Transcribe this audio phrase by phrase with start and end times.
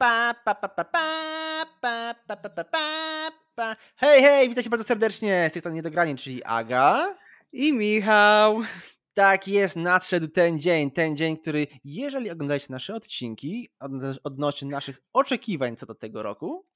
[0.00, 1.06] pa, pa, pa, pa, pa,
[1.80, 3.76] pa, pa, pa, pa, pa, pa.
[3.96, 5.46] Hej, hej, witajcie bardzo serdecznie.
[5.48, 7.16] Z tej strony Niedogranie, czyli Aga.
[7.52, 8.62] I Michał.
[9.14, 13.68] Tak jest, nadszedł ten dzień, ten dzień, który, jeżeli oglądaliście nasze odcinki
[14.24, 16.66] odnośnie naszych oczekiwań co do tego roku,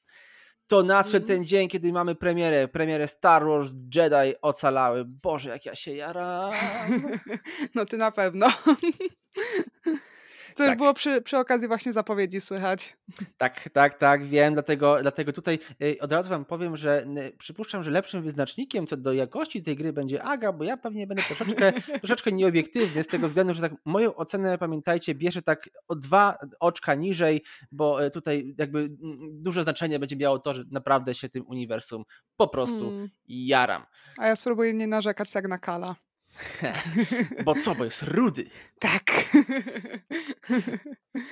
[0.66, 1.36] to nadszedł Mm.
[1.38, 5.04] ten dzień, kiedy mamy premierę, premierę Star Wars Jedi Ocalały.
[5.06, 6.52] Boże, jak ja się jaram.
[7.74, 8.46] No ty na pewno.
[10.54, 10.78] To już Tak.
[10.78, 12.96] było przy, przy okazji właśnie zapowiedzi słychać.
[13.36, 17.06] Tak, tak, tak, wiem, dlatego, dlatego tutaj y, od razu wam powiem, że
[17.38, 21.22] przypuszczam, że lepszym wyznacznikiem co do jakości tej gry będzie Aga, bo ja pewnie będę
[21.22, 21.72] troszeczkę,
[22.02, 26.94] troszeczkę nieobiektywny z tego względu, że tak moją ocenę, pamiętajcie, bierze tak o dwa oczka
[26.94, 28.88] niżej, bo y, tutaj jakby
[29.32, 32.04] duże znaczenie będzie miało to, że naprawdę się tym uniwersum
[32.36, 33.08] po prostu Mm.
[33.26, 33.82] jaram.
[34.18, 35.96] A ja spróbuję nie narzekać jak na Kala.
[37.44, 38.44] Bo co, bo jest rudy.
[38.78, 39.04] Tak.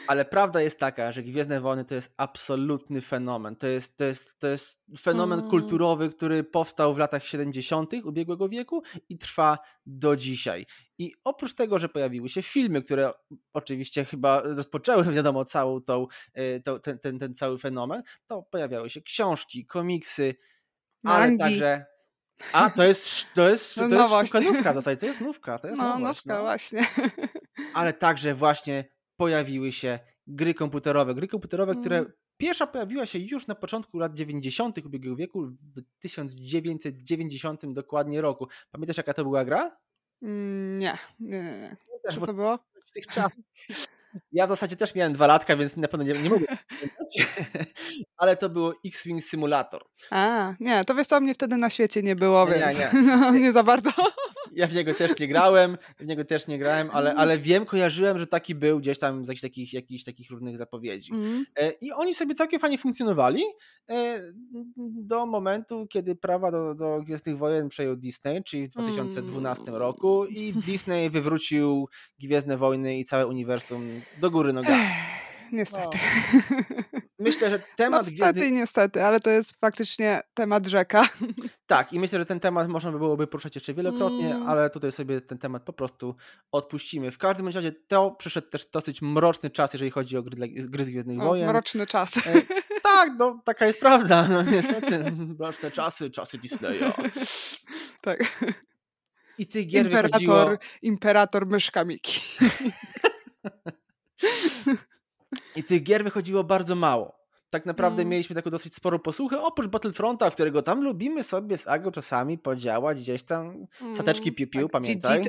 [0.06, 3.56] Ale prawda jest taka, że Gwiezdne Wojny to jest absolutny fenomen.
[3.56, 5.50] To jest, to jest, to jest fenomen Mm.
[5.50, 7.94] kulturowy, który powstał w latach 70.
[8.04, 10.66] ubiegłego wieku i trwa do dzisiaj.
[10.98, 13.12] I oprócz tego, że pojawiły się filmy, które
[13.52, 16.06] oczywiście chyba rozpoczęły, wiadomo, całą tą,
[16.38, 20.34] y, tą, ten, ten, ten cały fenomen, to pojawiały się książki, komiksy,
[21.04, 21.38] ale Mangi.
[21.38, 21.91] także.
[22.52, 24.28] A, to jest, to jest, to No jest nowość.
[24.30, 26.86] sztuka nówka w zasadzie, to jest nówka, to jest No, nowość, nowka no właśnie.
[27.74, 28.84] ale także właśnie
[29.16, 31.14] pojawiły się gry komputerowe.
[31.14, 32.12] Gry komputerowe, które Mm.
[32.36, 34.78] pierwsza pojawiła się już na początku lat 90.
[34.86, 35.42] ubiegłego wieku,
[35.76, 38.48] w 1990 dokładnie roku.
[38.70, 39.76] Pamiętasz, jaka to była gra?
[40.22, 41.76] Mm, Nie, nie, nie.
[42.12, 42.58] Co to było?
[42.86, 43.32] w tych czasach.
[44.32, 46.46] Ja w zasadzie też miałem dwa latka, więc na pewno nie, nie mogę.
[48.16, 49.82] Ale to było X-Wing Simulator.
[50.10, 52.90] A, nie, to wiesz co, mnie wtedy na świecie nie było, Nie, więc nie.
[53.02, 53.90] No, nie za bardzo.
[54.52, 58.18] Ja w niego też nie grałem, w niego też nie grałem, ale, ale wiem, kojarzyłem,
[58.18, 61.12] że taki był gdzieś tam z jakichś takich, jakichś takich różnych zapowiedzi.
[61.14, 61.44] Mm.
[61.56, 63.42] E, I oni sobie całkiem fajnie funkcjonowali
[63.90, 64.20] e,
[64.76, 69.80] do momentu, kiedy prawa do, do Gwiezdnych Wojen przejął Disney, czyli w 2012 Mm.
[69.80, 74.84] roku i Disney wywrócił Gwiezdne Wojny i całe uniwersum do góry nogami.
[75.52, 75.98] Niestety.
[77.18, 78.52] Myślę, że No, temat niestety Gwiezdnych...
[78.52, 81.08] niestety, ale to jest faktycznie temat rzeka.
[81.66, 84.48] Tak, i myślę, że ten temat można by byłoby poruszać jeszcze wielokrotnie, Mm.
[84.48, 86.16] ale tutaj sobie ten temat po prostu
[86.52, 87.10] odpuścimy.
[87.10, 90.84] W każdym razie to przyszedł też dosyć mroczny czas, jeżeli chodzi o gry, dla, gry
[90.84, 91.48] z Gwiezdnych O, Wojen.
[91.48, 92.16] mroczny czas.
[92.16, 92.42] E,
[92.82, 94.28] tak, no taka jest prawda.
[94.28, 95.04] No niestety,
[95.38, 96.92] mroczne czasy, czasy Disneya.
[98.02, 98.40] Tak.
[99.38, 100.50] I tych gier Imperator, wychodziło...
[100.82, 102.20] imperator myszka Miki.
[105.56, 107.22] I tych gier wychodziło bardzo mało.
[107.50, 108.10] Tak naprawdę Mm.
[108.10, 113.00] mieliśmy taką dosyć sporą posłuchę, oprócz Battlefronta, którego tam lubimy sobie z Agą czasami podziałać
[113.00, 113.66] gdzieś tam.
[113.94, 115.22] Sateczki Mm, piu-piu, tak, pamiętaj.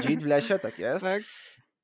[0.00, 1.04] dzid, w lesie, tak jest.
[1.04, 1.22] Tak.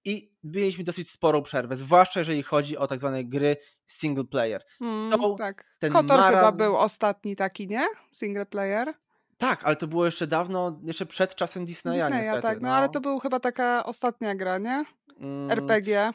[0.04, 3.56] I mieliśmy dosyć sporą przerwę, zwłaszcza jeżeli chodzi o tak zwane gry
[3.86, 4.62] single player.
[4.80, 5.64] Mm, To tak.
[5.78, 7.86] ten Kotor chyba był ostatni taki, nie?
[8.12, 8.94] Single player.
[9.38, 12.42] Tak, ale to było jeszcze dawno, jeszcze przed czasem Disneya, Disneya, niestety.
[12.42, 12.60] tak.
[12.60, 14.84] No, ale to był chyba taka ostatnia gra, nie?
[15.20, 16.12] Mm, RPG.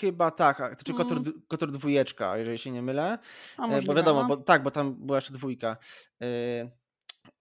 [0.00, 1.42] Chyba tak, to czy Kotor, Mm.
[1.48, 3.18] Kotor dwójeczka, jeżeli się nie mylę.
[3.56, 4.28] A E, możliwe, Bo wiadomo, no.
[4.28, 5.76] bo, tak, bo tam była jeszcze dwójka.
[6.22, 6.26] E,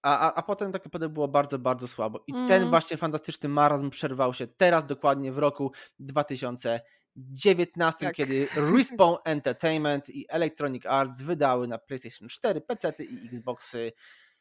[0.02, 2.24] A, a, a potem tak naprawdę było bardzo, bardzo słabo.
[2.28, 2.70] I ten Mm.
[2.70, 8.16] właśnie fantastyczny marazm przerwał się teraz dokładnie w roku 2019, Tak.
[8.16, 13.92] kiedy Respawn Entertainment i Electronic Arts wydały na PlayStation 4, PC i Xboxy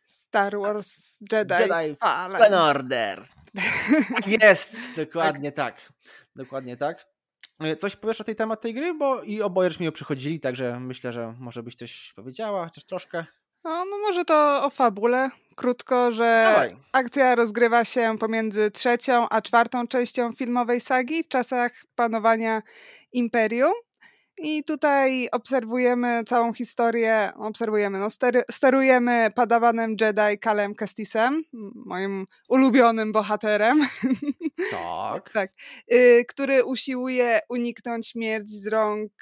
[0.08, 2.54] Star Wars Jedi, Jedi Fallen.
[2.54, 3.26] Order.
[4.14, 5.92] Tak jest, dokładnie tak.
[6.36, 7.06] Dokładnie tak.
[7.60, 8.94] E, Coś powiesz o tej temat tej gry?
[8.94, 12.84] Bo i oboje już mi ją przychodzili, także myślę, że może byś coś powiedziała, chociaż
[12.84, 13.24] troszkę.
[13.64, 15.30] No, no może to o fabule.
[15.56, 16.76] Krótko, że Dawaj.
[16.92, 22.62] akcja rozgrywa się pomiędzy trzecią a czwartą częścią filmowej sagi w czasach panowania
[23.12, 23.72] Imperium.
[24.40, 31.42] I tutaj obserwujemy całą historię, obserwujemy, no stery, sterujemy padawanem Jedi Kalem Kestisem,
[31.74, 33.80] moim ulubionym bohaterem,
[34.70, 35.30] Tak.
[35.32, 35.50] tak,
[35.92, 39.12] y, który usiłuje uniknąć śmierci z rąk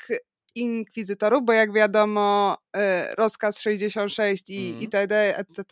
[0.55, 2.81] inkwizytorów, bo jak wiadomo y,
[3.15, 4.83] rozkaz 66 i Mhm.
[4.83, 5.63] itd., etc.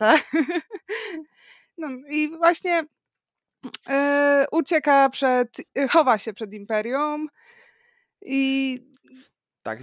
[1.77, 2.79] No i właśnie
[3.89, 7.27] y, ucieka przed, y, chowa się przed Imperium
[8.21, 8.79] i
[9.65, 9.79] Tak,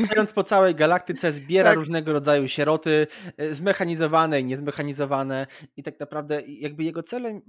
[0.00, 1.76] latając po całej galaktyce zbiera Tak.
[1.76, 3.06] różnego rodzaju sieroty,
[3.36, 5.46] e, zmechanizowane i niezmechanizowane
[5.76, 7.42] i tak naprawdę jakby jego celem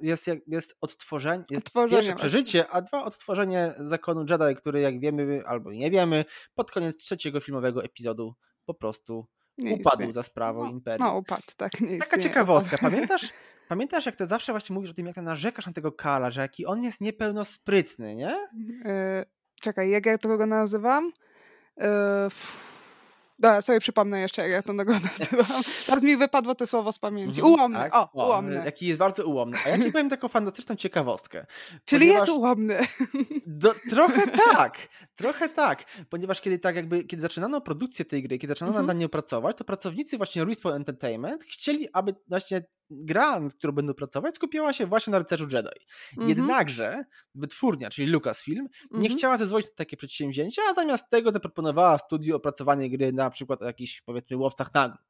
[0.00, 5.42] jest, jest odtworzenie, jest Odtworzenie pierwsze przeżycie, a dwa odtworzenie zakonu Jedi, który jak wiemy
[5.46, 8.34] albo nie wiemy, pod koniec trzeciego filmowego epizodu
[8.66, 9.26] po prostu
[9.58, 10.12] nie upadł istnieje.
[10.12, 11.08] za sprawą No, Imperium.
[11.08, 13.32] No upadł, tak, nie Taka ciekawostka, pamiętasz?
[13.68, 16.40] Pamiętasz, jak to zawsze właśnie mówisz o tym, jak to narzekasz na tego Kala, że
[16.40, 18.34] jaki on jest niepełnosprytny, nie?
[18.86, 21.12] Y, czekaj, jak ja to go nazywam?
[21.76, 21.84] Yy,
[23.42, 25.62] ja sobie przypomnę jeszcze, jak ja to go nazywam.
[25.86, 27.40] Teraz mi wypadło to słowo z pamięci.
[27.40, 27.94] Mhm, Ułomny, tak?
[27.94, 28.62] o, O, ułomny.
[28.64, 29.58] Jaki jest bardzo ułomny.
[29.66, 31.46] A ja ci powiem taką fantastyczną ciekawostkę.
[31.84, 32.78] Czyli ponieważ- jest ułomny.
[33.46, 38.50] Do, trochę tak, trochę tak, ponieważ kiedy tak jakby, kiedy zaczynano produkcję tej gry, kiedy
[38.50, 38.86] zaczynano Mhm.
[38.86, 43.94] nad nią pracować, to pracownicy właśnie Respawn Entertainment chcieli, aby właśnie gra, nad którą będą
[43.94, 45.68] pracować, skupiała się właśnie na Rycerzu Jedi.
[46.10, 47.04] Mhm, Jednakże
[47.34, 49.18] wytwórnia, czyli Lucasfilm, nie mhm.
[49.18, 53.66] chciała zezwolić na takie przedsięwzięcie, a zamiast tego zaproponowała studiu opracowanie gry na przykład o
[53.66, 55.09] jakichś powiedzmy łowcach nagród.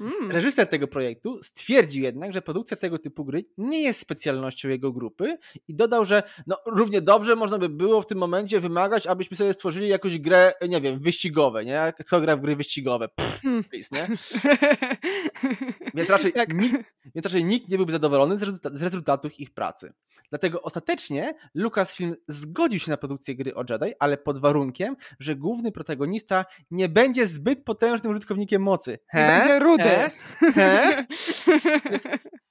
[0.00, 0.30] Mm.
[0.30, 5.38] Reżyser tego projektu stwierdził jednak, że produkcja tego typu gry nie jest specjalnością jego grupy
[5.68, 9.52] i dodał, że no, równie dobrze można by było w tym momencie wymagać, abyśmy sobie
[9.52, 11.92] stworzyli jakąś grę, nie wiem, wyścigowe, nie?
[11.98, 13.08] Kto gra w gry wyścigowe?
[13.08, 13.64] Pff, Hmm.
[13.64, 14.08] please, nie?
[15.94, 16.76] Więc raczej, Jak- nikt,
[17.14, 19.92] więc raczej nikt nie byłby zadowolony z, rezulta- z rezultatów ich pracy.
[20.30, 25.72] Dlatego ostatecznie Lucasfilm zgodził się na produkcję gry o Jedi, ale pod warunkiem, że główny
[25.72, 28.98] protagonista nie będzie zbyt potężnym użytkownikiem mocy.
[29.06, 29.38] He?
[29.40, 29.84] Będzie rudy.
[29.90, 30.10] He?
[30.52, 31.04] He?
[31.90, 32.04] Więc,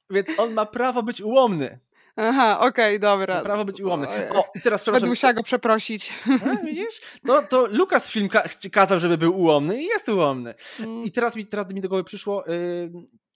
[0.10, 1.80] więc on ma prawo być ułomny.
[2.16, 3.42] Aha, okej, Ma dobra.
[3.42, 4.08] prawo być ułomny.
[4.36, 5.10] O, i teraz przepraszam.
[5.10, 6.14] musiała go przeprosić.
[6.52, 7.02] A, widzisz?
[7.28, 10.54] To, to Lucasfilm ka- kazał, żeby był ułomny i jest ułomny.
[10.80, 11.04] Mm.
[11.04, 12.92] I teraz mi, teraz mi do głowy przyszło, y,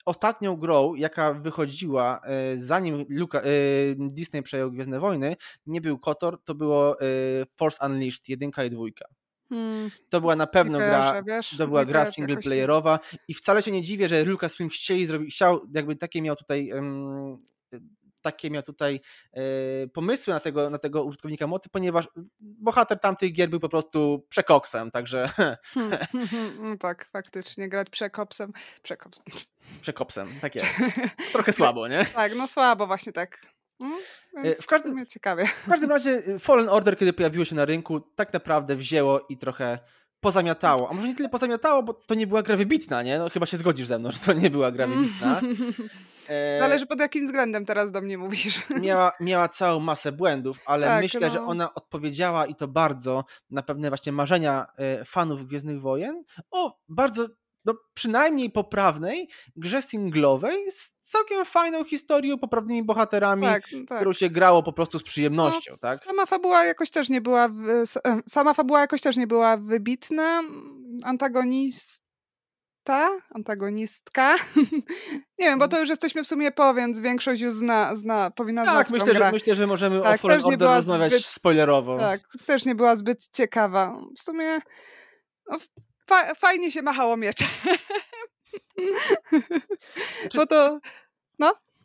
[0.05, 2.21] ostatnią grą, jaka wychodziła
[2.53, 5.35] y, zanim Luka, y, Disney przejął Gwiezdne Wojny,
[5.65, 9.05] nie był KOTOR, to było y, Force Unleashed, jedynka i dwójka.
[9.53, 11.55] Hmm, To była na pewno nie gra, wiesz?
[11.57, 12.45] to była gra kojarzę single jakoś.
[12.45, 16.69] playerowa i wcale się nie dziwię, że Lucasfilm chcieli zrobić, chciał, jakby takie miał tutaj
[16.69, 17.37] em,
[18.21, 18.99] takie miał tutaj
[19.33, 19.41] e,
[19.87, 22.07] pomysły na tego, na tego użytkownika mocy, ponieważ
[22.39, 25.57] bohater tamtych gier był po prostu przekoksem, także hmm,
[26.69, 28.51] no tak, faktycznie, grać przekopsem.
[28.83, 29.23] Przekopsem.
[29.81, 30.75] przekopsem, tak jest.
[31.31, 32.05] Trochę słabo, nie?
[32.05, 33.52] Tak, no słabo właśnie tak.
[33.79, 33.97] Mm,
[34.43, 35.05] Więc w każdym-
[35.65, 39.37] w każdym razie y, Fallen Order, kiedy pojawiło się na rynku, tak naprawdę wzięło i
[39.37, 39.79] trochę
[40.19, 40.89] pozamiatało.
[40.89, 43.19] A może nie tyle pozamiatało, bo to nie była gra wybitna, nie?
[43.19, 45.41] No chyba się zgodzisz ze mną, że to nie była gra wybitna.
[46.29, 48.61] E, Zależy pod jakim względem teraz do mnie mówisz.
[48.81, 51.47] miała, miała całą masę błędów, ale Tak, myślę, że no.
[51.47, 57.27] ona odpowiedziała i to bardzo na pewne właśnie marzenia e, fanów Gwiezdnych Wojen o bardzo,
[57.65, 63.97] no przynajmniej poprawnej grze singlowej z całkiem fajną historią, poprawnymi bohaterami, Tak, no tak.
[63.97, 66.03] którą się grało po prostu z przyjemnością, tak?
[66.05, 67.45] Sama fabuła jakoś też nie była.
[68.03, 70.43] em, Sama fabuła jakoś też nie była wybitna.
[71.03, 72.03] Antagonista.
[73.35, 74.35] Antagonistka.
[75.39, 78.65] nie wiem, bo to już jesteśmy w sumie po, więc większość już zna, zna powinna
[78.65, 81.25] Tak, znać myślę, że, myślę, że możemy o Tak, Fallen też nie Order rozmawiać zbyt-
[81.25, 81.97] spoilerowo.
[81.99, 83.95] Tak, też nie była zbyt ciekawa.
[84.17, 84.59] W sumie
[85.49, 85.57] no,
[86.09, 87.45] fa- fajnie się machało miecze.
[90.21, 90.79] Znaczy- Bo to.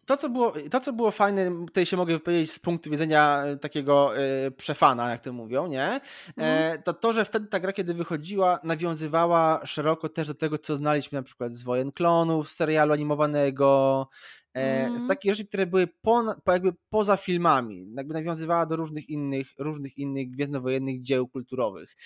[0.06, 3.56] To co, było, to, co było fajne, tutaj się mogę wypowiedzieć z punktu widzenia e,
[3.56, 5.84] takiego e, przefana, jak to mówią, nie?
[5.86, 6.00] E,
[6.36, 6.82] Mhm.
[6.82, 11.18] to to, że wtedy ta gra, kiedy wychodziła, nawiązywała szeroko też do tego, co znaliśmy
[11.18, 14.08] na przykład z Wojen Klonów, z serialu animowanego,
[14.58, 15.08] e, z Mhm.
[15.08, 20.30] takich rzeczy, które były po, jakby poza filmami, jakby nawiązywała do różnych innych, różnych innych
[20.30, 21.96] gwiezdnowojennych dzieł kulturowych.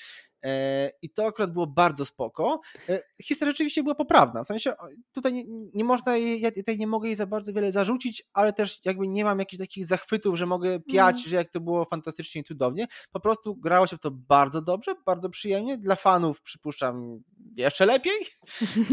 [0.45, 2.61] E, I to akurat było bardzo spoko.
[2.89, 4.45] E, Historia rzeczywiście była poprawna.
[4.45, 4.73] W sensie
[5.13, 5.45] tutaj nie,
[5.75, 9.09] nie można jej, ja tutaj nie mogę jej za bardzo wiele zarzucić, ale też jakby
[9.09, 11.31] nie mam jakichś takich zachwytów, że mogę piać, Mm.
[11.31, 12.87] że jak to było fantastycznie i cudownie.
[13.13, 15.79] Po prostu grało się w to bardzo dobrze, bardzo przyjemnie.
[15.79, 17.23] Dla fanów przypuszczam
[17.57, 18.19] jeszcze lepiej,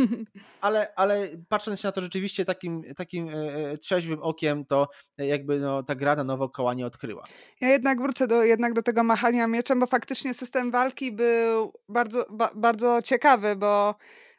[0.62, 4.88] ale, ale patrząc na to rzeczywiście takim, takim e, e, trzeźwym okiem, to
[5.18, 7.24] jakby no, ta gra na nowo koła nie odkryła.
[7.62, 12.26] Ja jednak wrócę do, jednak do tego machania mieczem, bo faktycznie system walki był bardzo,
[12.30, 13.96] ba, bardzo ciekawy, bo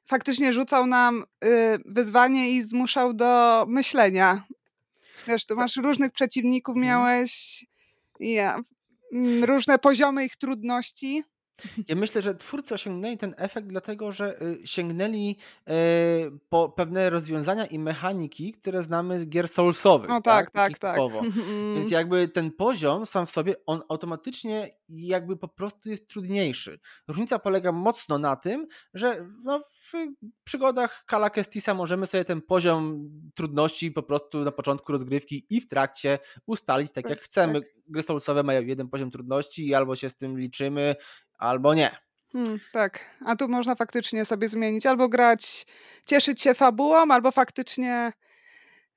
[0.06, 4.44] faktycznie rzucał nam y, wyzwanie i zmuszał do myślenia.
[5.26, 6.86] Wiesz, tu masz różnych przeciwników, Mhm.
[6.86, 7.64] miałeś
[8.20, 8.60] ja,
[9.12, 11.24] mm, różne poziomy ich trudności.
[11.88, 15.36] Ja myślę, że twórcy osiągnęli ten efekt dlatego, że y, sięgnęli
[15.68, 15.72] y,
[16.48, 20.08] po pewne rozwiązania i mechaniki, które znamy z gier Soulsowych.
[20.08, 20.94] No tak, tak, Takich tak.
[20.94, 21.22] typowo.
[21.76, 26.80] Więc jakby ten poziom sam w sobie, on automatycznie jakby po prostu jest trudniejszy.
[27.08, 29.92] Różnica polega mocno na tym, że no, w
[30.44, 35.68] przygodach Kala Kestisa możemy sobie ten poziom trudności po prostu na początku rozgrywki i w
[35.68, 37.60] trakcie ustalić tak Tak, jak chcemy.
[37.60, 37.70] tak.
[37.88, 40.96] Gry Soulsowe mają jeden poziom trudności i albo się z tym liczymy,
[41.40, 41.90] albo nie.
[42.32, 45.66] Hmm, tak, a tu można faktycznie sobie zmienić albo grać,
[46.06, 48.12] cieszyć się fabułą, albo faktycznie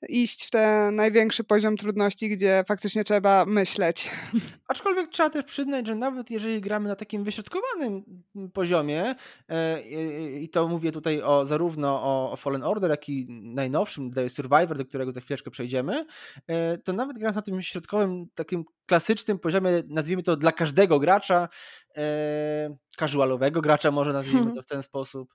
[0.10, 4.12] iść w ten największy poziom trudności, gdzie faktycznie trzeba myśleć.
[4.68, 8.04] Aczkolwiek trzeba też przyznać, że nawet jeżeli gramy na takim wyśrodkowanym
[8.54, 9.16] poziomie,
[9.50, 9.82] e,
[10.40, 14.86] i to mówię tutaj o, zarówno o Fallen Order, jak i najnowszym The Survivor, do
[14.86, 16.06] którego za chwileczkę przejdziemy,
[16.48, 21.50] e, to nawet grając na tym środkowym, takim klasycznym poziomie, nazwijmy to dla każdego gracza,
[21.98, 24.56] e, casualowego gracza, może nazwijmy hmm.
[24.56, 25.34] to w ten sposób,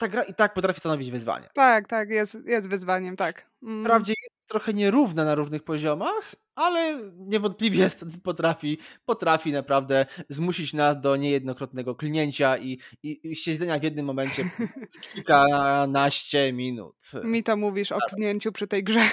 [0.00, 1.48] ta gra i tak potrafi stanowić wyzwanie.
[1.54, 3.50] Tak, tak, jest, jest wyzwaniem, tak.
[3.62, 3.84] Mm.
[3.84, 7.88] Wprawdzie jest trochę nierówna na różnych poziomach, ale niewątpliwie
[8.22, 14.50] potrafi, potrafi naprawdę zmusić nas do niejednokrotnego klnięcia i, i, i siedzenia w jednym momencie
[15.14, 16.96] kilkanaście minut.
[17.24, 18.08] Mi to mówisz o tak.
[18.08, 19.00] klnięciu przy tej grze.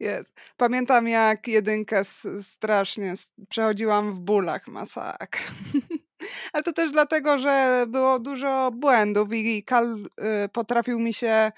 [0.00, 0.34] Jest.
[0.56, 2.02] Pamiętam jak jedynkę
[2.40, 3.14] strasznie
[3.48, 5.42] przechodziłam w bólach masakra.
[6.52, 10.06] Ale to też dlatego, że było dużo błędów i Kal
[10.44, 11.52] y, potrafił mi się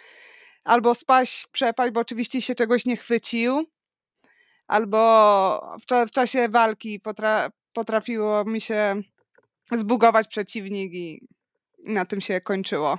[0.64, 3.66] albo spaść, przepaść, bo oczywiście się czegoś nie chwycił,
[4.66, 9.02] albo w, w czasie walki potra potrafiło mi się
[9.73, 11.28] zbugować przeciwnik i
[11.85, 12.99] na tym się kończyło.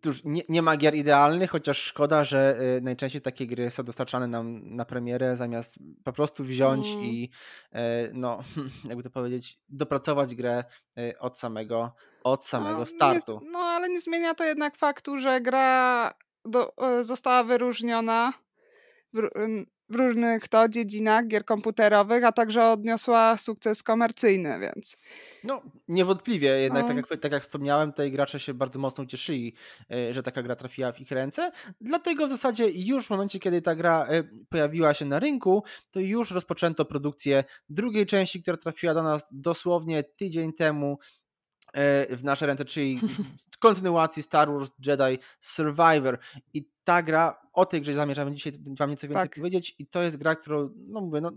[0.00, 4.26] Cóż, nie, nie ma gier idealnych, chociaż szkoda, że y, najczęściej takie gry są dostarczane
[4.26, 7.04] nam na premierę, zamiast po prostu wziąć mm.
[7.04, 7.30] i
[7.74, 7.78] y,
[8.12, 8.38] no,
[8.88, 10.64] jakby to powiedzieć, dopracować grę
[10.98, 11.94] y, od samego,
[12.24, 13.40] od samego no, startu.
[13.42, 16.72] Nie, no ale nie zmienia to jednak faktu, że gra do,
[17.02, 18.32] została wyróżniona
[19.12, 19.28] w,
[19.88, 24.96] w różnych to dziedzinach gier komputerowych, a także odniosła sukces komercyjny, więc.
[25.44, 27.02] No, niewątpliwie, jednak tak no.
[27.10, 29.54] jak, tak jak wspomniałem, tutaj gracze się bardzo mocno cieszyli,
[29.90, 31.52] e, że taka gra trafiła w ich ręce.
[31.80, 36.00] Dlatego w zasadzie już w momencie, kiedy ta gra e, pojawiła się na rynku, to
[36.00, 40.98] już rozpoczęto produkcję drugiej części, która trafiła do nas dosłownie tydzień temu
[42.10, 43.00] w nasze ręce, czyli
[43.58, 46.18] kontynuacji Star Wars Jedi Survivor.
[46.54, 49.34] I ta gra, o tej grze zamierzamy dzisiaj Wam nieco więcej tak.
[49.34, 51.32] powiedzieć i to jest gra, którą, no mówię, no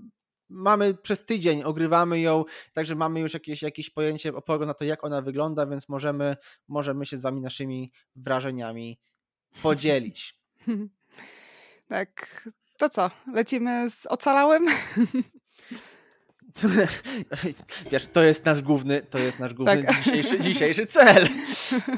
[0.49, 5.03] mamy przez tydzień, ogrywamy ją, także mamy już jakieś, jakieś pojęcie, pogląd na to, jak
[5.03, 6.35] ona wygląda, więc możemy,
[6.67, 8.99] możemy się z Wami naszymi wrażeniami
[9.63, 10.33] podzielić.
[11.87, 14.65] Tak, to co, lecimy z ocalałym?
[17.91, 20.01] Wiesz, to jest nasz główny, to jest nasz główny tak.
[20.01, 21.27] dzisiejszy, dzisiejszy cel.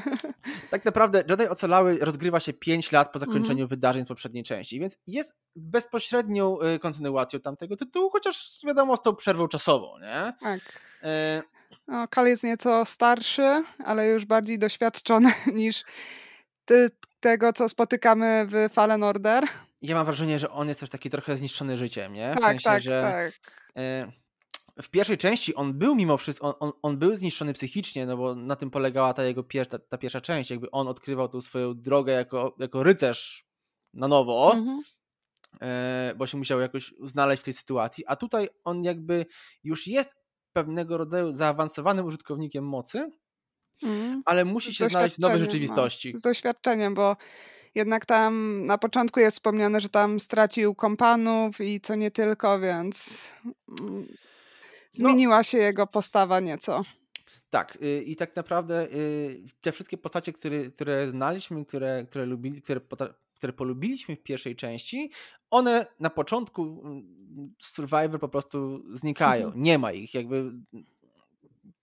[0.70, 3.70] tak naprawdę Jedi Ocalały rozgrywa się 5 lat po zakończeniu mm -hmm.
[3.70, 9.14] wydarzeń z poprzedniej części, więc jest bezpośrednią y, kontynuacją tamtego tytułu, chociaż wiadomo z tą
[9.14, 10.32] przerwą czasową, nie?
[10.40, 10.60] Tak.
[11.02, 11.42] E...
[11.88, 15.84] No, Kal jest nieco starszy, ale już bardziej doświadczony niż
[16.64, 16.88] ty,
[17.20, 19.44] tego, co spotykamy w Fallen Order.
[19.82, 22.30] Ja mam wrażenie, że on jest też taki trochę zniszczony życiem, nie?
[22.30, 23.52] W tak, sensie, tak, że tak.
[23.76, 24.12] E,
[24.82, 28.34] w pierwszej części on był mimo wszystko, on, on, on, był zniszczony psychicznie, no bo
[28.34, 31.74] na tym polegała ta jego pier, ta, ta, pierwsza część, jakby on odkrywał tą swoją
[31.74, 33.48] drogę jako, jako rycerz
[33.94, 34.82] na nowo, mhm.
[35.60, 39.26] e, bo się musiał jakoś znaleźć w tej sytuacji, a tutaj on jakby
[39.64, 40.16] już jest
[40.52, 43.10] pewnego rodzaju zaawansowanym użytkownikiem mocy,
[43.82, 44.22] mhm.
[44.26, 45.44] ale musi się znaleźć w nowej no.
[45.44, 46.12] rzeczywistości.
[46.12, 47.16] No, z doświadczeniem, bo
[47.74, 53.26] jednak tam na początku jest wspomniane, że tam stracił kompanów i co nie tylko, więc
[53.80, 54.06] mm.
[54.92, 56.82] Zmieniła no, się jego postawa nieco.
[57.50, 62.62] Tak, y, i tak naprawdę y, te wszystkie postacie, które, które znaliśmy, które, które, lubili,
[62.62, 62.80] które,
[63.34, 65.10] które polubiliśmy w pierwszej części,
[65.50, 69.46] one na początku mm, Survivor po prostu znikają.
[69.46, 69.62] Mhm.
[69.62, 70.14] Nie ma ich.
[70.14, 70.52] Jakby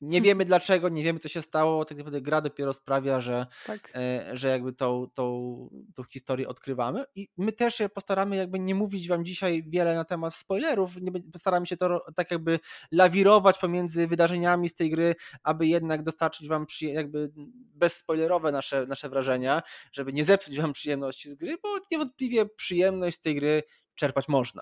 [0.05, 3.91] nie wiemy dlaczego, nie wiemy co się stało, tak naprawdę gra dopiero sprawia, że, tak.
[3.95, 8.75] e, że jakby tą, tą, tą historię odkrywamy i my też się postaramy jakby nie
[8.75, 12.59] mówić wam dzisiaj wiele na temat spoilerów, nie, postaramy się to tak jakby
[12.91, 17.31] lawirować pomiędzy wydarzeniami z tej gry, aby jednak dostarczyć wam przy, jakby
[17.75, 23.21] bezspoilerowe nasze, nasze wrażenia, żeby nie zepsuć wam przyjemności z gry, bo niewątpliwie przyjemność z
[23.21, 23.63] tej gry
[23.95, 24.61] czerpać można.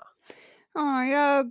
[0.74, 1.44] O, ja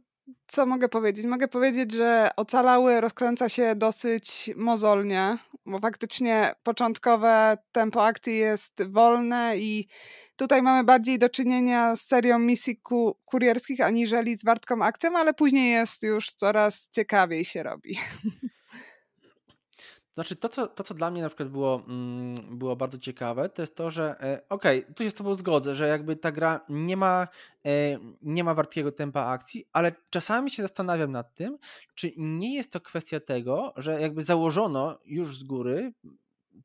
[0.48, 1.25] co mogę powiedzieć?
[1.25, 9.58] Mogę powiedzieć, że ocalały rozkręca się dosyć mozolnie, bo faktycznie początkowe tempo akcji jest wolne
[9.58, 9.88] i
[10.36, 15.34] tutaj mamy bardziej do czynienia z serią misji ku kurierskich aniżeli z wartką akcją, ale
[15.34, 17.98] później jest już coraz ciekawiej się robi.
[20.13, 23.62] Znaczy, to co, to, co dla mnie na przykład było, mm, było bardzo ciekawe, to
[23.62, 26.65] jest to, że e, okej, okay, tu się z Tobą zgodzę, że jakby ta gra
[26.70, 27.27] nie ma,
[27.65, 27.70] e,
[28.22, 31.58] nie ma wartkiego tempa akcji, ale czasami się zastanawiam nad tym,
[31.96, 35.93] czy nie jest to kwestia tego, że jakby założono już z góry,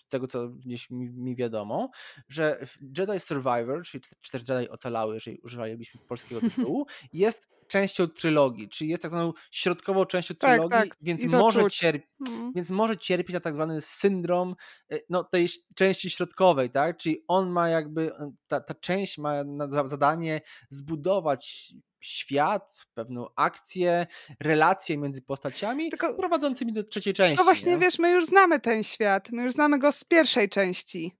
[0.06, 1.90] z tego co gdzieś mi, mi wiadomo,
[2.28, 2.66] że
[2.98, 8.90] Jedi Survivor, czyli czy też Jedi Ocalały, jeżeli używalibyśmy polskiego tytułu, jest częścią trylogii, czyli
[8.90, 10.98] jest tak zwaną środkową częścią trylogii, tak, tak.
[11.00, 12.52] Więc, może cierpi, mm.
[12.52, 14.56] więc może cierpieć na tak zwany syndrom
[14.92, 16.96] e, no, tej części środkowej, tak?
[16.96, 18.10] Czyli on ma jakby,
[18.46, 19.44] ta, ta część ma
[19.86, 24.06] zadanie zbudować świat, pewną akcję,
[24.40, 27.38] relacje między postaciami Tylko, prowadzącymi do trzeciej części.
[27.38, 27.78] No właśnie, nie?
[27.78, 31.16] wiesz, my już znamy ten świat, my już znamy go z pierwszej części.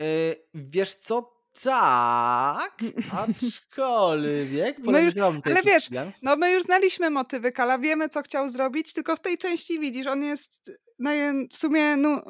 [0.00, 0.06] Yy,
[0.54, 2.78] wiesz co, tak,
[3.28, 5.90] aczkolwiek no już, Ale wiesz,
[6.22, 10.06] no my już znaliśmy motywy Kala, wiemy co chciał zrobić, tylko w tej części widzisz,
[10.06, 11.10] on jest no,
[11.52, 12.22] w sumie no,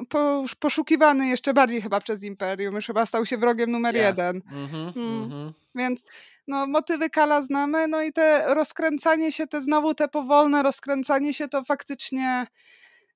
[0.59, 4.07] poszukiwany jeszcze bardziej chyba przez Imperium, już chyba stał się wrogiem numer yeah.
[4.07, 4.41] jeden.
[4.51, 5.29] Mm -hmm, mm.
[5.29, 5.53] -hmm.
[5.75, 6.11] Więc
[6.47, 11.47] no, motywy Kala znamy, no i te rozkręcanie się, te znowu te powolne rozkręcanie się,
[11.47, 12.47] to faktycznie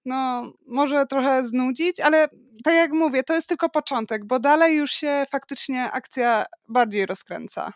[0.06, 2.28] no, może trochę znudzić, ale
[2.64, 7.74] tak jak mówię, to jest tylko początek, bo dalej już się faktycznie akcja bardziej rozkręca.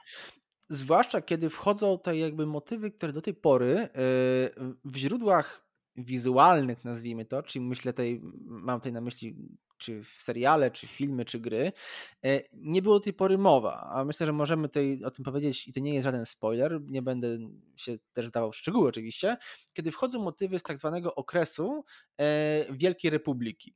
[0.69, 7.25] Zwłaszcza kiedy wchodzą te jakby motywy, które do tej pory yy, w źródłach wizualnych, nazwijmy
[7.25, 9.35] to, czyli myślę tej, mam tutaj na myśli
[9.77, 11.71] czy w seriale, czy filmy, czy gry,
[12.25, 15.67] e, nie było do tej pory mowa, a myślę, że możemy tutaj o tym powiedzieć
[15.67, 17.37] i to nie jest żaden spoiler, nie będę
[17.75, 19.37] się też dawał szczegóły oczywiście,
[19.73, 21.85] kiedy wchodzą motywy z tak zwanego okresu
[22.19, 23.75] e, Wielkiej Republiki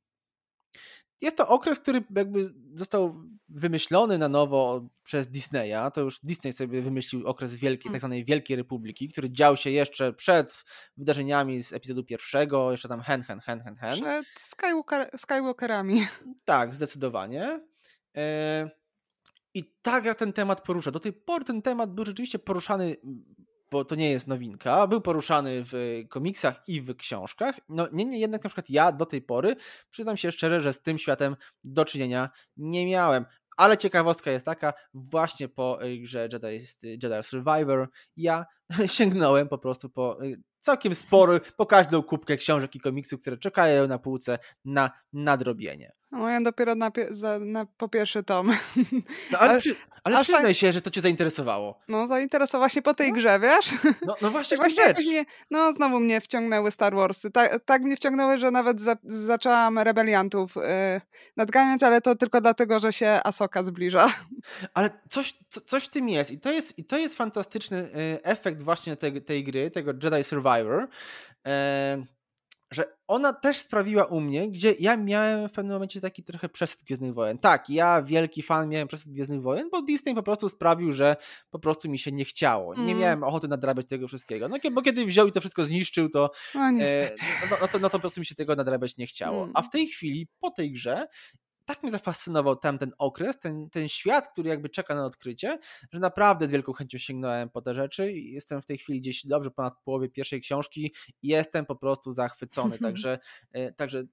[1.22, 5.92] jest to okres, który jakby został wymyślony na nowo przez Disneya.
[5.94, 8.00] To już Disney sobie wymyślił okres wielkiej, tak mm.
[8.00, 10.64] zwanej Wielkiej Republiki, który dział się jeszcze przed
[10.98, 14.02] wydarzeniami z epizodu pierwszego, jeszcze tam hen, hen, hen, hen, hen.
[14.02, 16.08] Przed Skywalker, Skywalkerami.
[16.46, 17.60] Tak, zdecydowanie.
[18.18, 18.70] E,
[19.54, 20.92] I tak ten temat porusza.
[20.92, 22.96] Do tej pory ten temat był rzeczywiście poruszany
[23.72, 27.56] bo to nie jest nowinka, był poruszany w komiksach i w książkach.
[27.70, 29.56] No niemniej jednak na przykład ja do tej pory,
[29.90, 33.26] przyznam się szczerze, że z tym światem do czynienia nie miałem.
[33.58, 38.46] Ale ciekawostka jest taka, właśnie po grze Jedi, Jedi Survivor ja
[38.86, 43.88] sięgnąłem po prostu po y, całkiem spory, po każdą kubkę książek i komiksów, które czekają
[43.88, 45.92] na półce na nadrobienie.
[46.12, 48.52] No ja dopiero na, za, na, po pierwszy tom.
[49.32, 50.56] No, ale, przy, ale przyznaj tak...
[50.56, 51.80] się, że to cię zainteresowało.
[51.88, 53.16] No zainteresowało się po tej no.
[53.16, 53.72] grze, wiesz?
[54.06, 57.32] No, no właśnie, właśnie jakoś mnie, No znowu mnie wciągnęły Star Warsy.
[57.32, 60.62] Tak, tak mnie wciągnęły, że nawet za, zaczęłam rebeliantów yy,
[61.38, 64.14] nadganiać, ale to tylko dlatego, że się Asoka zbliża.
[64.74, 68.24] Ale coś, co, coś w tym jest i to jest, i to jest fantastyczny y,
[68.24, 70.88] efekt właśnie tej, tej gry, tego Jedi Survivor.
[71.46, 71.52] Yy,
[72.72, 76.84] że ona też sprawiła u mnie, gdzie ja miałem w pewnym momencie taki trochę przesyt
[76.84, 77.38] Gwiezdnych Wojen.
[77.38, 81.16] Tak, ja wielki fan miałem przesyt Gwiezdnych Wojen, bo Disney po prostu sprawił, że
[81.50, 82.76] po prostu mi się nie chciało.
[82.76, 83.00] Nie mm.
[83.00, 84.50] miałem ochoty nadrabiać tego wszystkiego.
[84.50, 87.12] No bo kiedy wziął i to wszystko zniszczył, to, no, e,
[87.52, 89.38] no, no, to, no to po prostu mi się tego nadrabiać nie chciało.
[89.38, 89.52] Mm.
[89.56, 91.08] A w tej chwili, po tej grze,
[91.66, 95.60] tak mnie zafascynował tam ten okres, ten, ten świat, który jakby czeka na odkrycie,
[95.92, 99.26] że naprawdę z wielką chęcią sięgnąłem po te rzeczy i jestem w tej chwili gdzieś
[99.26, 103.20] dobrze ponad połowie pierwszej książki i jestem po prostu zachwycony, także,
[103.52, 104.04] e, także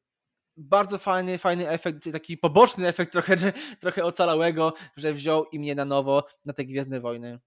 [0.56, 3.36] bardzo fajny, fajny efekt, taki poboczny efekt trochę,
[3.80, 7.38] trochę ocalałego, że wziął i mnie na nowo na te Gwiezdne Wojny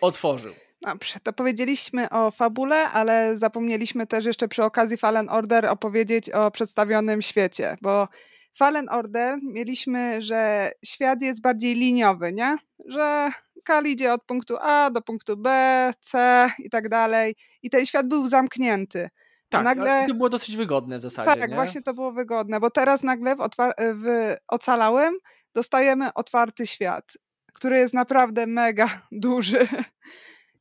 [0.00, 0.52] otworzył.
[0.82, 6.50] Dobrze, to powiedzieliśmy o fabule, ale zapomnieliśmy też jeszcze przy okazji Fallen Order opowiedzieć o
[6.50, 8.08] przedstawionym świecie, bo
[8.54, 12.56] Fallen Order mieliśmy, że świat jest bardziej liniowy, nie?
[12.86, 13.30] Że
[13.64, 17.36] Kal idzie od punktu A do punktu B, C i tak dalej.
[17.62, 19.08] I ten świat był zamknięty.
[19.48, 20.04] Tak, nagle...
[20.08, 21.40] to było dosyć wygodne w zasadzie.
[21.40, 21.56] Tak, nie?
[21.56, 23.38] właśnie to było wygodne, bo teraz nagle w,
[23.78, 25.14] w Ocalałem
[25.54, 27.12] dostajemy otwarty świat,
[27.52, 29.68] który jest naprawdę mega duży.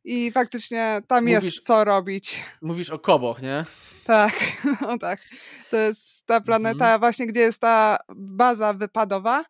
[0.03, 2.43] I faktycznie tam mówisz, jest co robić.
[2.61, 3.65] Mówisz o koboch, nie?
[4.03, 4.33] Tak,
[4.81, 5.19] no tak.
[5.69, 6.99] To jest ta planeta mhm.
[6.99, 9.45] właśnie, gdzie jest ta baza wypadowa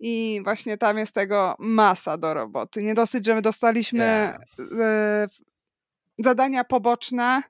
[0.00, 2.82] i właśnie tam jest tego masa do roboty.
[2.82, 5.30] Nie dosyć, że my dostaliśmy yeah.
[6.18, 7.42] zadania poboczne,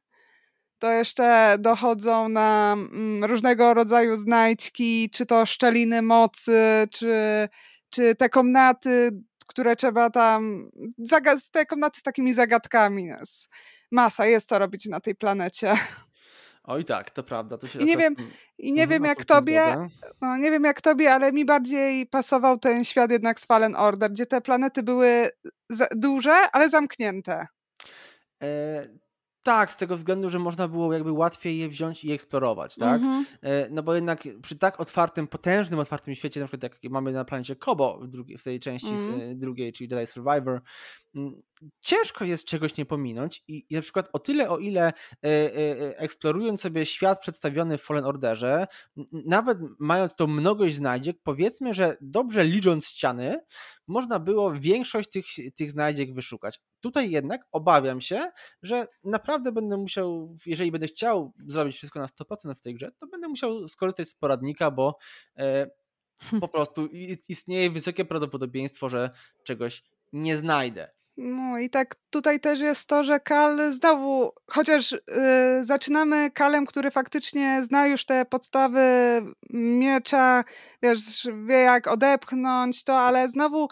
[0.78, 7.48] to jeszcze dochodzą na mm, różnego rodzaju znajdźki, czy to szczeliny mocy, czy,
[7.90, 9.10] czy te komnaty,
[9.58, 10.70] które trzeba tam,
[11.52, 13.08] te komnaty z takimi zagadkami.
[13.90, 15.74] Masa jest co robić na tej planecie.
[16.64, 17.58] Oj tak, to prawda.
[17.58, 18.16] To się I nie wiem,
[18.58, 19.76] i nie mhm, wiem jak tobie,
[20.20, 24.10] no nie wiem jak tobie, ale mi bardziej pasował ten świat jednak z Fallen Order,
[24.10, 25.30] gdzie te planety były
[25.90, 27.46] duże, ale zamknięte.
[28.42, 28.88] E,
[29.42, 33.02] tak, z tego względu, że można było jakby łatwiej je wziąć i eksplorować, tak?
[33.02, 33.66] Mm -hmm.
[33.70, 37.56] No bo jednak przy tak otwartym, potężnym otwartym świecie, na przykład jak mamy na planecie
[37.56, 39.38] Kobo w, drugiej, w tej części mm -hmm.
[39.38, 40.60] drugiej, czyli Jedi Survivor,
[41.80, 44.92] ciężko jest czegoś nie pominąć i, i na przykład o tyle, o ile e,
[45.98, 48.66] eksplorując sobie świat przedstawiony w Fallen Orderze,
[49.12, 53.40] nawet mając tą mnogość znajdziek, powiedzmy, że dobrze licząc ściany,
[53.86, 56.60] można było większość tych, tych znajdziek wyszukać.
[56.80, 58.30] Tutaj jednak obawiam się,
[58.62, 63.06] że naprawdę będę musiał, jeżeli będę chciał zrobić wszystko na 100% w tej grze, to
[63.06, 64.98] będę musiał skorzystać z poradnika, bo
[65.38, 65.70] e,
[66.40, 66.86] po prostu
[67.28, 69.10] istnieje wysokie prawdopodobieństwo, że
[69.44, 70.97] czegoś nie znajdę.
[71.20, 76.90] No i tak tutaj też jest to, że Kal znowu, chociaż yy, zaczynamy Kalem, który
[76.90, 78.80] faktycznie zna już te podstawy
[79.50, 80.44] miecza,
[80.82, 83.68] wiesz, wie jak odepchnąć to, ale znowu,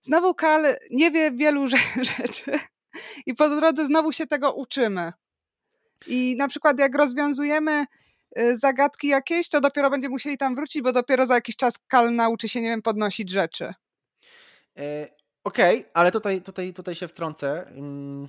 [0.00, 1.68] znowu Kal nie wie wielu
[2.18, 2.58] rzeczy
[3.26, 5.12] i po drodze znowu się tego uczymy.
[6.06, 7.84] I na przykład jak rozwiązujemy
[8.38, 12.14] y, zagadki jakieś, to dopiero będziemy musieli tam wrócić, bo dopiero za jakiś czas Kal
[12.14, 13.74] nauczy się, nie wiem, podnosić rzeczy.
[14.78, 18.28] E, Okej, okay, ale tutaj, tutaj, tutaj się wtrącę, mm,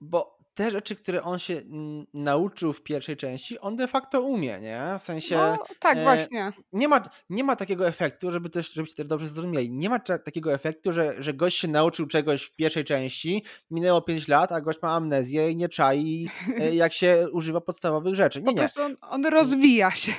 [0.00, 4.60] bo te rzeczy, które on się mm, nauczył w pierwszej części, on de facto umie,
[4.60, 4.96] nie?
[4.98, 5.36] W sensie.
[5.36, 6.52] No, tak, e, właśnie.
[6.72, 9.70] Nie ma, nie ma takiego efektu, żeby też, żebyście też dobrze zrozumieli.
[9.70, 14.28] Nie ma takiego efektu, że, że gość się nauczył czegoś w pierwszej części, minęło 5
[14.28, 18.42] lat, a gość ma amnezję i nie czai, e, jak się używa podstawowych rzeczy.
[18.42, 20.12] Nie, po prostu on, on rozwija się.